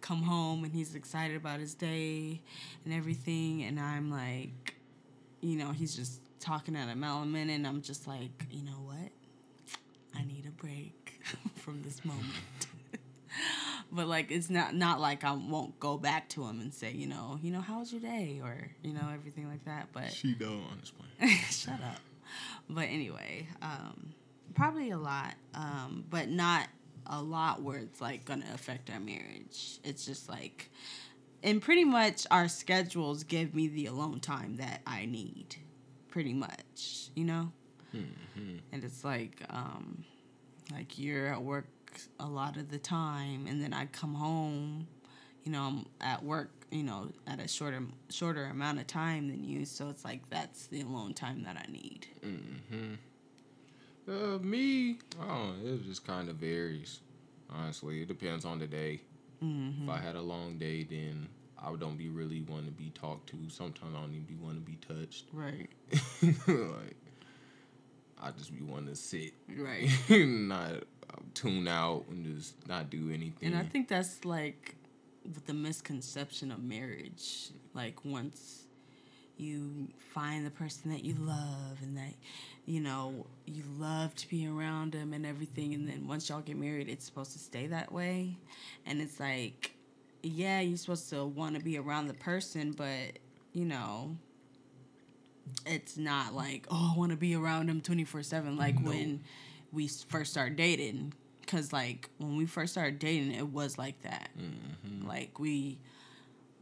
[0.00, 2.40] come home and he's excited about his day
[2.84, 4.74] and everything and i'm like
[5.40, 9.12] you know he's just talking at a mile and i'm just like you know what
[10.16, 11.20] i need a break
[11.54, 12.66] from this moment
[13.90, 17.06] but like it's not not like i won't go back to him and say you
[17.06, 20.34] know you know how was your day or you know everything like that but She
[20.34, 21.08] don't understand.
[21.50, 22.00] Shut up.
[22.68, 24.12] But anyway, um,
[24.54, 26.68] probably a lot, um, but not
[27.06, 29.78] a lot where it's like gonna affect our marriage.
[29.82, 30.70] It's just like,
[31.42, 35.56] and pretty much our schedules give me the alone time that I need,
[36.08, 37.50] pretty much, you know.
[38.72, 40.04] And it's like, um,
[40.70, 41.66] like you're at work
[42.18, 44.86] a lot of the time, and then I come home,
[45.44, 49.44] you know, I'm at work, you know, at a shorter shorter amount of time than
[49.44, 49.64] you.
[49.64, 52.06] So it's like that's the alone time that I need.
[54.08, 57.00] Uh, me, oh, it just kind of varies.
[57.50, 59.00] Honestly, it depends on the day.
[59.84, 61.28] If I had a long day, then
[61.62, 63.36] I don't be really want to be talked to.
[63.48, 65.26] Sometimes I don't even be want to be touched.
[65.32, 65.68] Right.
[66.46, 66.96] like,
[68.20, 69.88] I just be wanting to sit, Right.
[70.10, 70.84] not
[71.38, 73.52] tune out and just not do anything.
[73.52, 74.74] And I think that's like
[75.46, 77.50] the misconception of marriage.
[77.74, 78.64] Like once
[79.36, 82.12] you find the person that you love and that
[82.66, 86.56] you know you love to be around them and everything and then once y'all get
[86.56, 88.36] married it's supposed to stay that way
[88.84, 89.72] and it's like
[90.24, 93.18] yeah you're supposed to want to be around the person but
[93.52, 94.16] you know
[95.64, 99.22] it's not like oh i want to be around them 24-7 like when
[99.72, 101.12] we first start dating
[101.48, 104.28] because like when we first started dating it was like that.
[104.38, 105.08] Mm-hmm.
[105.08, 105.78] Like we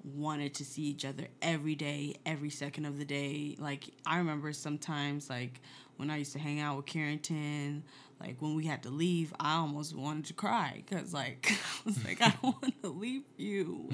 [0.05, 3.57] wanted to see each other every day every second of the day.
[3.59, 5.61] Like i remember sometimes like
[5.97, 7.83] when i used to hang out with carrington
[8.21, 12.05] like when we had to leave i almost wanted to cry because like i was
[12.05, 13.89] like i don't want to leave you.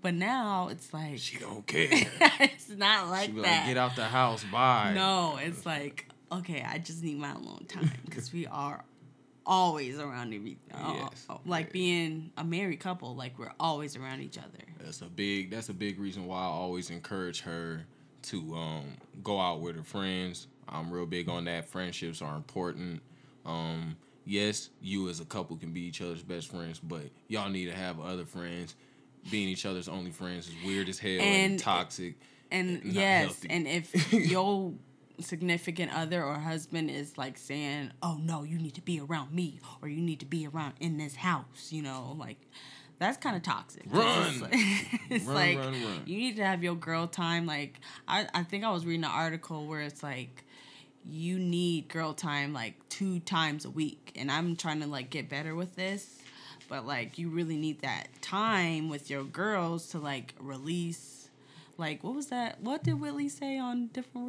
[0.00, 1.88] But now it's like she don't care.
[2.38, 3.58] it's not like be that.
[3.58, 4.92] Like, get out the house, bye.
[4.94, 8.84] no, it's like okay, I just need my alone time because we are
[9.48, 11.26] always around every, uh, Yes.
[11.28, 14.64] uh, like being a married couple, like we're always around each other.
[14.78, 15.50] That's a big.
[15.50, 17.84] That's a big reason why I always encourage her
[18.22, 18.84] to um,
[19.24, 20.46] go out with her friends.
[20.68, 21.66] I'm real big on that.
[21.68, 23.00] Friendships are important.
[23.46, 23.96] Um,
[24.26, 27.74] yes, you as a couple can be each other's best friends, but y'all need to
[27.74, 28.74] have other friends.
[29.30, 32.14] Being each other's only friends is weird as hell and, And- toxic.
[32.50, 34.72] And Not yes, and if your
[35.20, 39.60] significant other or husband is like saying, "Oh no, you need to be around me,"
[39.82, 42.38] or "You need to be around in this house," you know, like
[42.98, 43.84] that's kind of toxic.
[43.86, 44.40] It's, Run.
[44.40, 44.50] like,
[45.10, 46.02] it's Run, like run, run.
[46.06, 47.46] you need to have your girl time.
[47.46, 50.44] Like I, I think I was reading an article where it's like
[51.04, 55.28] you need girl time like two times a week, and I'm trying to like get
[55.28, 56.18] better with this.
[56.68, 61.30] But like you really need that time with your girls to like release
[61.78, 62.60] like what was that?
[62.60, 64.26] What did Whitley say on Different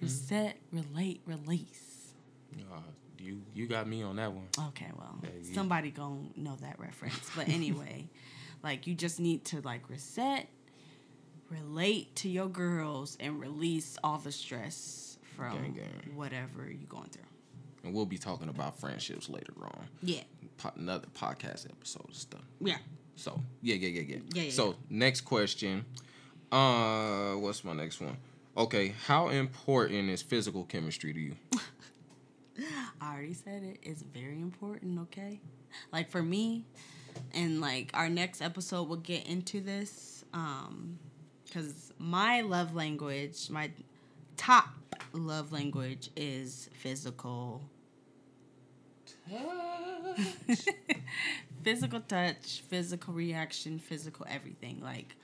[0.00, 2.12] Reset, relate, release.
[2.72, 2.78] Uh,
[3.18, 4.48] you you got me on that one.
[4.68, 7.30] Okay, well, Yeah, somebody gonna know that reference.
[7.34, 8.08] But anyway,
[8.62, 10.48] like you just need to like reset,
[11.50, 16.16] relate to your girls, and release all the stress from Gang, gang.
[16.16, 17.22] whatever you're going through.
[17.84, 19.86] And we'll be talking about friendships later on.
[20.02, 20.22] Yeah,
[20.58, 22.40] Po- another podcast episode and stuff.
[22.60, 22.78] yeah.
[23.16, 24.16] So yeah, yeah, yeah, yeah.
[24.34, 25.84] Yeah, yeah, so next question.
[26.52, 28.16] Uh, what's my next one?
[28.56, 31.36] Okay, how important is physical chemistry to you?
[33.02, 33.78] I already said it.
[33.82, 34.98] It's very important.
[35.00, 35.40] Okay,
[35.92, 36.64] like for me,
[37.34, 40.24] and like our next episode will get into this.
[40.32, 40.98] Um,
[41.44, 43.70] because my love language, my
[44.38, 44.68] top
[45.12, 47.62] love language is physical
[49.28, 50.66] touch.
[51.62, 54.80] physical touch, physical reaction, physical everything.
[54.82, 55.14] Like,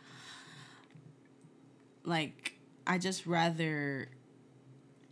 [2.05, 4.09] like I just rather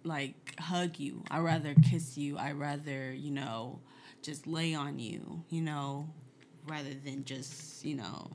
[0.05, 1.23] like hug you.
[1.31, 2.37] I rather kiss you.
[2.39, 3.81] I rather you know
[4.23, 5.43] just lay on you.
[5.51, 6.09] You know,
[6.67, 8.31] rather than just you know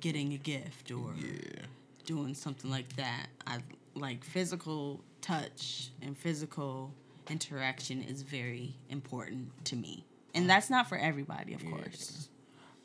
[0.00, 1.62] getting a gift or Yeah.
[2.06, 3.26] doing something like that.
[3.46, 3.58] I
[3.94, 6.92] like physical touch and physical
[7.28, 10.04] interaction is very important to me.
[10.34, 12.28] And that's not for everybody, of course.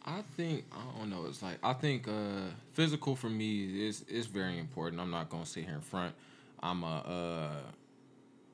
[0.04, 1.26] I think I don't know.
[1.28, 5.02] It's like I think uh, physical for me is is very important.
[5.02, 6.14] I'm not gonna sit here in front.
[6.62, 7.70] I'm a uh,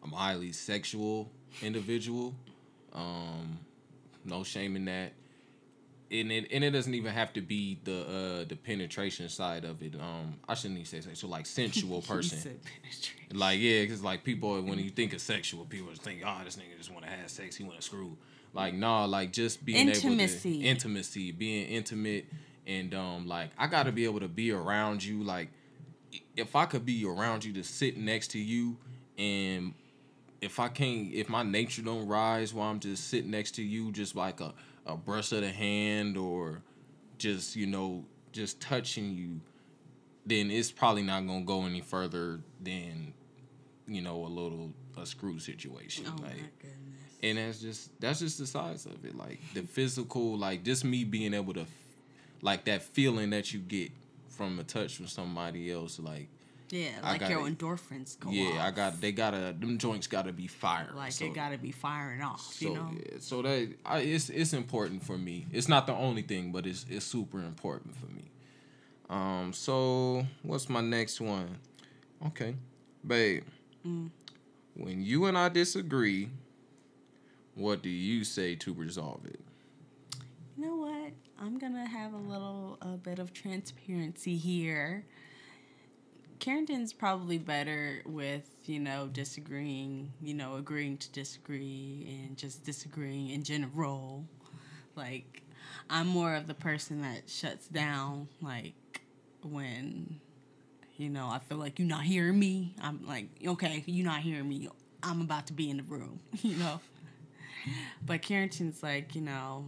[0.03, 1.30] I'm a highly sexual
[1.61, 2.34] individual.
[2.93, 3.59] Um,
[4.24, 5.13] no shame in that.
[6.11, 9.82] And it and it doesn't even have to be the uh, the penetration side of
[9.82, 9.95] it.
[9.95, 12.59] Um, I shouldn't even say sexual, like sensual person.
[13.34, 16.57] Like yeah, because like people when you think of sexual, people just think, oh, this
[16.57, 17.55] nigga just want to have sex.
[17.55, 18.17] He want to screw.
[18.53, 20.49] Like nah, like just being Intimacy.
[20.49, 22.26] able to intimacy, being intimate,
[22.68, 25.24] and um, like I got to be able to be around you.
[25.24, 25.49] Like
[26.36, 28.78] if I could be around you to sit next to you,
[29.18, 29.74] and
[30.41, 33.91] if I can't, if my nature don't rise while I'm just sitting next to you,
[33.91, 34.53] just like a
[34.86, 36.62] a brush of the hand or
[37.20, 39.39] just you know just touching you
[40.26, 43.14] then it's probably not gonna go any further than
[43.88, 47.20] you know a little a screw situation Oh my like goodness.
[47.22, 51.03] and that's just that's just the size of it like the physical like just me
[51.03, 51.66] being able to
[52.42, 53.92] like that feeling that you get
[54.30, 56.28] from a touch from somebody else like
[56.70, 58.60] Yeah, I like your gotta- endorphins go yeah off.
[58.62, 62.22] i got they gotta them joints gotta be firing like so, it gotta be firing
[62.22, 62.92] off, so you know?
[62.96, 66.66] yeah, so that I, it's it's important for me it's not the only thing but
[66.66, 68.24] it's it's super important for me
[69.10, 71.58] um so what's my next one
[72.26, 72.56] okay
[73.06, 73.44] babe
[73.86, 74.10] Mm.
[74.76, 76.30] when you and i disagree
[77.56, 79.39] what do you say to resolve it
[81.44, 85.06] I'm gonna have a little a bit of transparency here.
[86.38, 93.30] Carrington's probably better with, you know, disagreeing, you know, agreeing to disagree and just disagreeing
[93.30, 94.24] in general.
[94.96, 95.42] Like,
[95.89, 99.02] I'm more of the person that shuts down, like,
[99.42, 100.20] when,
[100.98, 102.76] you know, I feel like you're not hearing me.
[102.80, 104.70] I'm like, okay, you're not hearing me.
[105.02, 106.80] I'm about to be in the room, you know?
[108.06, 109.66] But Carrington's like, you know,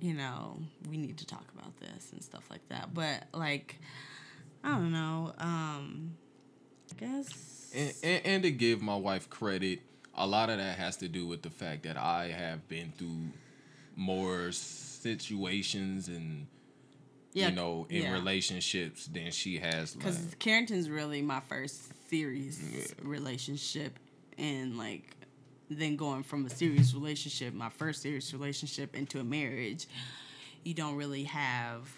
[0.00, 2.94] you know, we need to talk about this and stuff like that.
[2.94, 3.78] But like,
[4.64, 5.32] I don't know.
[5.38, 6.14] Um,
[6.90, 7.70] I guess.
[7.74, 9.80] and, and, and to give my wife credit
[10.14, 13.28] a lot of that has to do with the fact that i have been through
[13.96, 16.46] more situations and
[17.32, 18.12] yeah, you know in yeah.
[18.12, 23.98] relationships than she has like, Because Carrington's really my first serious relationship,
[24.36, 25.14] and like,
[25.70, 29.86] then going from a serious relationship, my first serious relationship, into a marriage,
[30.64, 31.88] you don't really have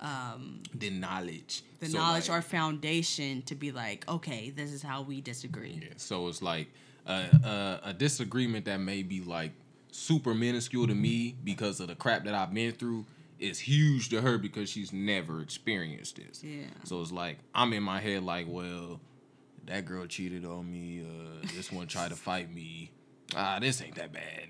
[0.00, 4.82] um, the knowledge the So, knowledge like, or foundation to be like, okay, this is
[4.82, 5.80] how we disagree.
[5.82, 6.68] Yeah, so it's like
[7.06, 9.52] a, a a disagreement that may be like
[9.90, 13.06] super minuscule to me because of the crap that I've been through
[13.38, 16.42] is huge to her because she's never experienced this.
[16.42, 16.64] Yeah.
[16.84, 19.00] So it's like I'm in my head like, well,
[19.66, 21.04] that girl cheated on me.
[21.04, 22.90] Uh, this one tried to fight me.
[23.36, 24.48] Ah, this ain't that bad.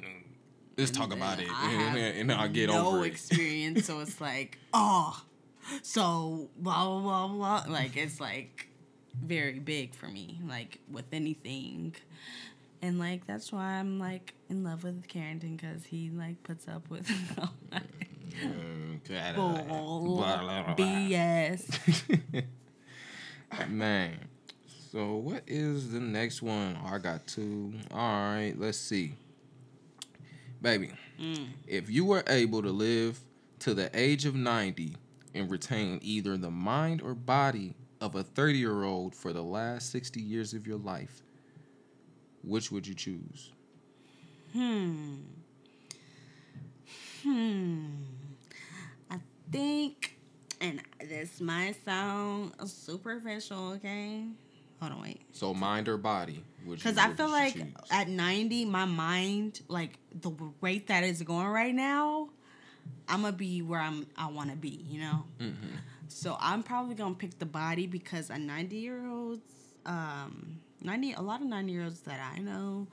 [0.77, 3.01] Let's talk about it, have and I'll get no over it.
[3.01, 5.22] No experience, so it's like, oh,
[5.83, 7.72] so blah blah blah blah.
[7.72, 8.68] Like it's like
[9.14, 11.95] very big for me, like with anything,
[12.83, 16.91] and like that's why I'm like in love with Carrington because he like puts up
[16.91, 17.51] with bull
[20.16, 20.75] blah, blah, blah.
[20.75, 22.45] BS.
[23.68, 24.18] Man.
[24.95, 26.78] So what is the next one?
[26.80, 27.72] Oh, I got two.
[27.90, 29.14] All right, let's see.
[30.62, 30.92] Baby,
[31.66, 33.18] if you were able to live
[33.59, 34.95] to the age of 90
[35.34, 39.90] and retain either the mind or body of a 30 year old for the last
[39.90, 41.22] 60 years of your life,
[42.45, 43.51] which would you choose?
[44.53, 45.14] Hmm.
[47.24, 47.86] Hmm.
[49.11, 49.18] I
[49.51, 50.16] think,
[50.61, 54.26] and this might sound superficial, okay?
[54.85, 55.22] Hold on, wait.
[55.32, 56.45] So mind or body?
[56.68, 57.72] Because I feel like choose?
[57.91, 60.30] at 90, my mind, like the
[60.61, 62.28] rate that is going right now,
[63.09, 64.07] I'm gonna be where I'm.
[64.14, 64.85] I want to be.
[64.87, 65.24] You know.
[65.41, 65.76] Mm-hmm.
[66.09, 69.41] So I'm probably gonna pick the body because a 90 year old,
[69.87, 72.87] um, 90 a lot of 90 year olds that I know,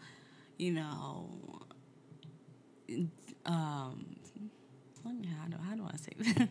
[0.58, 1.30] you know,
[3.46, 4.16] um,
[5.04, 6.50] let me how do how do I say this?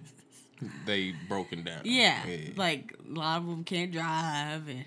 [0.84, 1.80] they broken down.
[1.84, 4.84] Yeah, yeah, like a lot of them can't drive and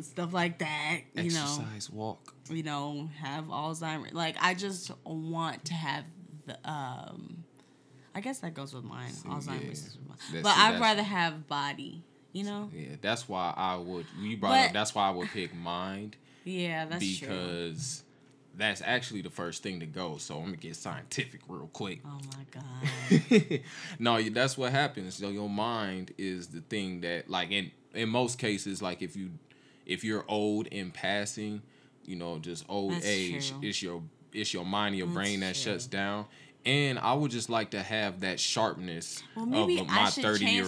[0.00, 1.00] stuff like that.
[1.14, 2.34] You know, Exercise, know, walk.
[2.50, 4.12] You know, have Alzheimer's.
[4.12, 6.04] Like I just want to have
[6.46, 7.44] the um.
[8.14, 9.10] I guess that goes with mine.
[9.10, 9.96] See, Alzheimer's,
[10.32, 10.40] yeah.
[10.42, 12.02] but I'd rather have body.
[12.32, 12.70] You know.
[12.74, 14.06] Yeah, that's why I would.
[14.20, 14.72] You brought but, up.
[14.72, 16.16] That's why I would pick mind.
[16.44, 17.98] Yeah, that's because.
[17.98, 18.04] True
[18.58, 20.18] that's actually the first thing to go.
[20.18, 22.00] So I'm gonna get scientific real quick.
[22.04, 23.60] Oh my god.
[23.98, 25.14] no, that's what happens.
[25.14, 29.30] So your mind is the thing that, like, in in most cases, like if you
[29.88, 31.62] if you're old in passing,
[32.04, 33.58] you know, just old that's age, true.
[33.62, 35.72] it's your it's your mind, your that's brain that true.
[35.72, 36.26] shuts down.
[36.64, 40.66] And I would just like to have that sharpness well, of my thirty year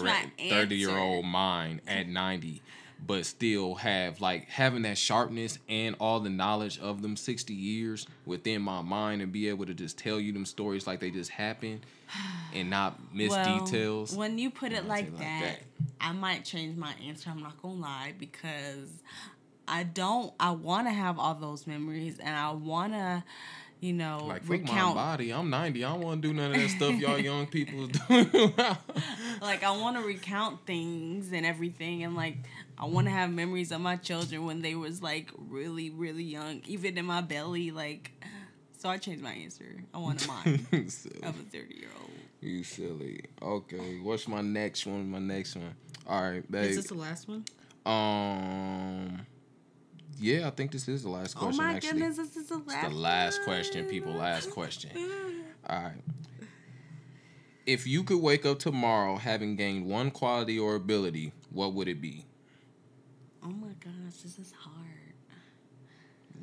[0.49, 2.62] thirty year old mind at ninety
[3.07, 8.07] but still have like having that sharpness and all the knowledge of them 60 years
[8.27, 11.31] within my mind and be able to just tell you them stories like they just
[11.31, 11.81] happened
[12.55, 14.15] and not miss well, details.
[14.15, 17.31] When you put it like, like that, that, I might change my answer.
[17.31, 18.91] I'm not gonna lie because
[19.67, 20.33] I don't.
[20.41, 23.23] I want to have all those memories and I want to
[23.81, 25.33] you know, like recount my body.
[25.33, 25.85] I'm 90.
[25.85, 28.53] I don't want to do none of that stuff y'all young people doing.
[29.41, 32.37] like I want to recount things and everything, and like
[32.78, 36.62] I want to have memories of my children when they was like really, really young,
[36.66, 37.70] even in my belly.
[37.70, 38.12] Like,
[38.78, 39.85] so I changed my answer.
[39.95, 42.11] I want a mind of a 30 year old.
[42.43, 43.20] You silly.
[43.43, 45.11] Okay, what's my next one?
[45.11, 45.74] My next one.
[46.07, 46.70] All right, babe.
[46.70, 47.45] Is this the last one?
[47.87, 49.26] Um.
[50.21, 51.61] Yeah, I think this is the last oh question.
[51.61, 52.01] Oh my actually.
[52.01, 52.85] goodness, this is the last.
[52.85, 54.12] It's the last question, people.
[54.12, 54.91] Last question.
[55.68, 56.03] All right.
[57.66, 62.03] If you could wake up tomorrow having gained one quality or ability, what would it
[62.03, 62.27] be?
[63.43, 64.87] Oh my gosh, this is hard.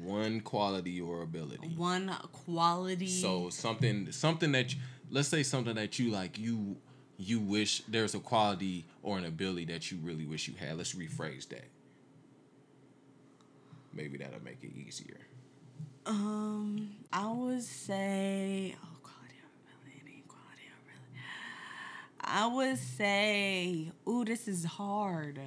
[0.01, 1.67] One quality or ability.
[1.75, 3.07] One quality.
[3.07, 6.77] So something, something that, you, let's say something that you like, you,
[7.17, 10.77] you wish there's a quality or an ability that you really wish you had.
[10.77, 11.65] Let's rephrase that
[13.97, 15.17] maybe that'll make it easier.
[16.05, 20.69] Um, I would say, oh, quality quality.
[22.21, 25.41] I would say, ooh, this is hard.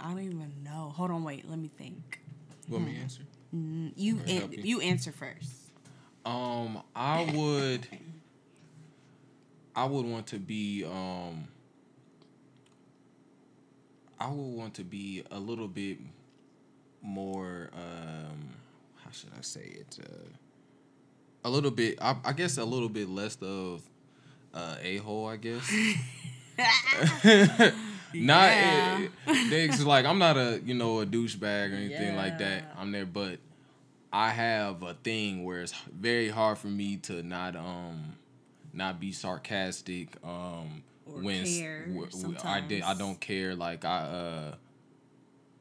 [0.00, 0.92] I don't even know.
[0.94, 1.48] Hold on, wait.
[1.48, 2.20] Let me think.
[2.68, 3.22] Want me answer?
[3.54, 5.52] Mm, you an- you answer first.
[6.24, 7.86] Um, I would.
[9.74, 10.84] I would want to be.
[10.84, 11.48] Um,
[14.20, 15.98] I would want to be a little bit
[17.02, 18.54] more um
[19.04, 19.98] how should I say it?
[20.02, 20.28] Uh,
[21.44, 23.82] a little bit I, I guess a little bit less of
[24.54, 25.72] uh, a hole, I guess.
[28.14, 29.06] not yeah.
[29.26, 32.16] it, like I'm not a you know a douchebag or anything yeah.
[32.16, 32.74] like that.
[32.78, 33.38] I'm there, but
[34.12, 38.14] I have a thing where it's very hard for me to not um
[38.72, 43.84] not be sarcastic um or when care w- w- I did I don't care like
[43.84, 44.54] I uh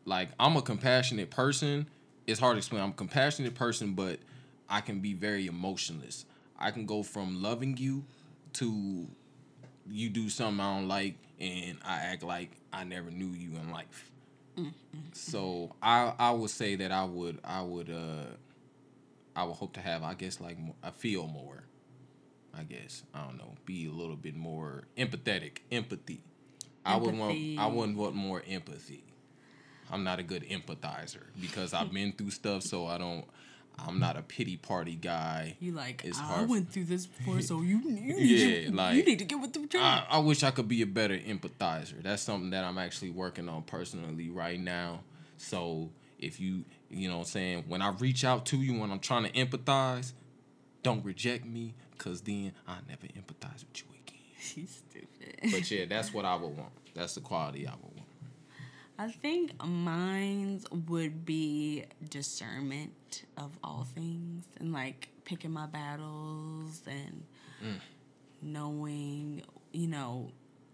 [0.05, 1.87] like I'm a compassionate person.
[2.27, 2.81] It's hard to explain.
[2.81, 4.19] I'm a compassionate person, but
[4.69, 6.25] I can be very emotionless.
[6.57, 8.05] I can go from loving you
[8.53, 9.07] to
[9.89, 13.71] you do something I don't like and I act like I never knew you in
[13.71, 14.11] life.
[14.57, 14.99] Mm-hmm.
[15.13, 18.35] So I I would say that I would I would uh
[19.35, 21.63] I would hope to have I guess like I feel more.
[22.53, 25.71] I guess I don't know, be a little bit more empathetic, empathy.
[25.71, 26.21] empathy.
[26.85, 29.03] I would want I wouldn't want more empathy.
[29.91, 33.25] I'm not a good empathizer because I've been through stuff, so I don't.
[33.79, 35.55] I'm not a pity party guy.
[35.59, 39.03] You like it's I went through this before, so you, you yeah, to, like you
[39.03, 40.05] need to get with the job.
[40.09, 42.01] I, I wish I could be a better empathizer.
[42.03, 45.01] That's something that I'm actually working on personally right now.
[45.37, 45.89] So
[46.19, 48.99] if you you know what I'm saying when I reach out to you when I'm
[48.99, 50.13] trying to empathize,
[50.83, 54.19] don't reject me because then I never empathize with you again.
[54.39, 55.51] She's stupid.
[55.51, 56.71] But yeah, that's what I would want.
[56.93, 57.90] That's the quality I would want.
[58.99, 67.23] I think mine would be discernment of all things and like picking my battles and
[67.63, 67.79] mm.
[68.41, 70.31] knowing, you know,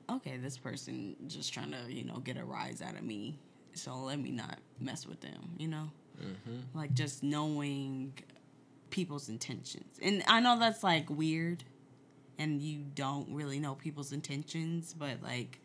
[0.09, 3.39] okay, this person just trying to, you know, get a rise out of me.
[3.73, 5.89] So let me not mess with them, you know?
[6.21, 6.77] Mm-hmm.
[6.77, 8.13] Like just knowing
[8.89, 9.99] people's intentions.
[10.01, 11.63] And I know that's like weird
[12.39, 15.59] and you don't really know people's intentions, but like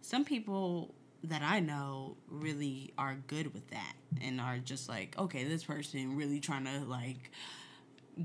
[0.00, 0.94] some people
[1.24, 6.16] that I know really are good with that and are just like, okay, this person
[6.16, 7.30] really trying to like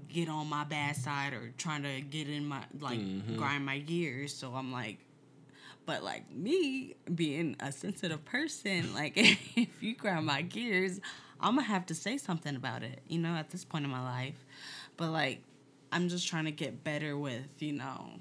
[0.08, 3.36] get on my bad side or trying to get in my like Mm-hmm.
[3.38, 4.34] grind my gears.
[4.34, 5.00] So I'm like
[5.86, 11.00] but like me being a sensitive person, like if you grind my gears,
[11.40, 14.04] I'm gonna have to say something about it, you know, at this point in my
[14.04, 14.46] life.
[14.98, 15.42] But like
[15.92, 18.12] I'm just trying to get better with, you know,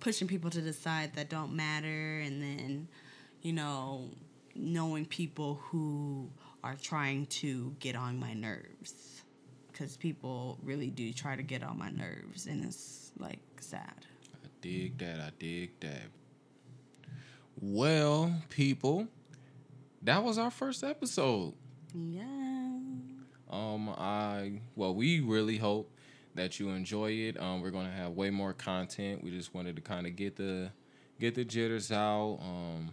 [0.00, 2.88] pushing people to the side that don't matter and then,
[3.46, 4.10] you know,
[4.56, 6.28] knowing people who
[6.64, 9.22] are trying to get on my nerves.
[9.70, 13.94] Because people really do try to get on my nerves, and it's like sad.
[14.34, 15.20] I dig that.
[15.20, 16.08] I dig that.
[17.60, 19.06] Well, people,
[20.02, 21.54] that was our first episode.
[21.94, 22.24] Yeah.
[23.48, 25.88] Um, I well, we really hope
[26.34, 27.40] that you enjoy it.
[27.40, 29.22] Um, we're gonna have way more content.
[29.22, 30.72] We just wanted to kind of get the
[31.20, 32.40] get the jitters out.
[32.42, 32.90] Um,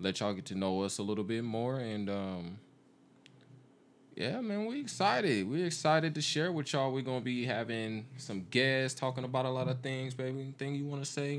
[0.00, 2.58] let y'all get to know us a little bit more, and um,
[4.16, 5.48] yeah, man, we excited.
[5.48, 6.92] We're excited to share with y'all.
[6.92, 10.40] We're gonna be having some guests talking about a lot of things, baby.
[10.40, 11.38] Anything you want to say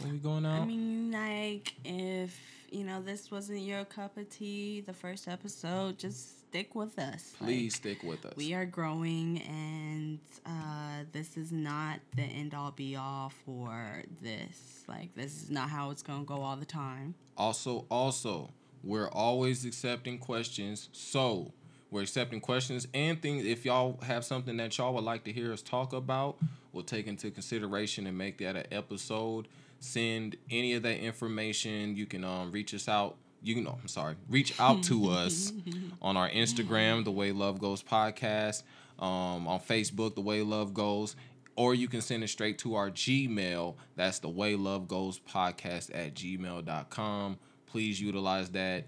[0.00, 0.62] when we going out?
[0.62, 2.38] I mean, like, if,
[2.70, 7.32] you know, this wasn't your cup of tea, the first episode, just stick with us.
[7.36, 8.36] Please Like, stick with us.
[8.36, 14.84] we are growing, and uh, this is not the end all be all for this.
[14.86, 17.16] Like, this is not how it's going to go all the time.
[17.36, 18.50] Also, also,
[18.84, 20.90] we're always accepting questions.
[20.92, 21.52] So
[21.90, 23.44] we're accepting questions and things.
[23.44, 26.36] If y'all have something that y'all would like to hear us talk about,
[26.72, 29.48] we'll take into consideration and make that an episode.
[29.80, 31.96] Send any of that information.
[31.96, 33.16] You can um reach us out.
[33.44, 35.52] You know, I'm sorry, reach out to us
[36.00, 38.62] on our Instagram, The Way Love Goes Podcast,
[38.98, 41.14] um, on Facebook, The Way Love Goes,
[41.54, 43.74] or you can send it straight to our Gmail.
[43.96, 47.38] That's The Way Love Goes Podcast at gmail.com.
[47.66, 48.84] Please utilize that.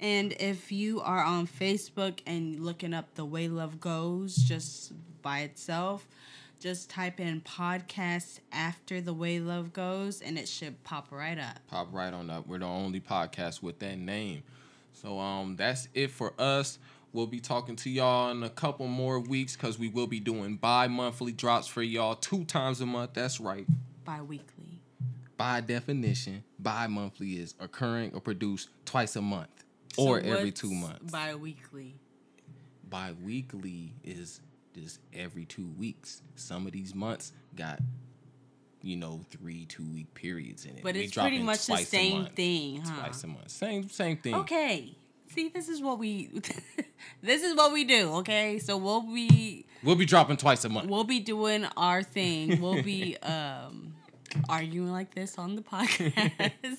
[0.00, 4.92] And if you are on Facebook and looking up The Way Love Goes just
[5.22, 6.06] by itself,
[6.58, 11.60] just type in podcast after The Way Love Goes and it should pop right up.
[11.68, 12.46] Pop right on up.
[12.46, 14.42] We're the only podcast with that name.
[14.92, 16.78] So um that's it for us.
[17.12, 20.56] We'll be talking to y'all in a couple more weeks because we will be doing
[20.56, 23.14] bi-monthly drops for y'all two times a month.
[23.14, 23.66] That's right.
[24.04, 24.82] Bi weekly.
[25.36, 29.64] By definition, bi-monthly is occurring or produced twice a month
[29.96, 31.10] or every two months.
[31.10, 31.94] Bi weekly.
[32.90, 34.40] Bi-weekly is
[34.82, 36.22] just every two weeks.
[36.36, 37.80] Some of these months got,
[38.82, 40.82] you know, three two week periods in it.
[40.82, 42.34] But We it's pretty much the same month.
[42.34, 43.00] thing, huh?
[43.02, 43.50] Twice a month.
[43.50, 44.34] Same same thing.
[44.34, 44.94] Okay.
[45.34, 46.30] See, this is what we
[47.22, 48.58] this is what we do, okay?
[48.58, 50.88] So we'll be We'll be dropping twice a month.
[50.88, 52.60] we'll be doing our thing.
[52.60, 53.94] We'll be um
[54.48, 56.78] arguing like this on the podcast.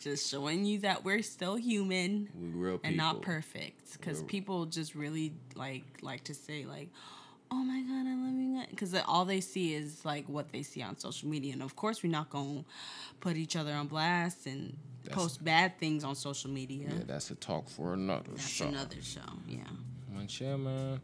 [0.00, 4.94] just showing you that we're still human We real and not perfect because people just
[4.94, 6.90] really like like to say like
[7.56, 10.82] oh my god i love you because all they see is like what they see
[10.82, 12.64] on social media and of course we're not gonna
[13.20, 17.30] put each other on blast and That's- post bad things on social media Yeah, that's
[17.30, 18.66] a talk for another that's show.
[18.66, 19.58] another show yeah
[20.14, 21.00] Man, chill, man.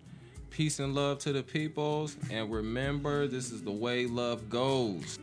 [0.51, 2.17] Peace and love to the peoples.
[2.31, 5.19] And remember, this is the way love goes.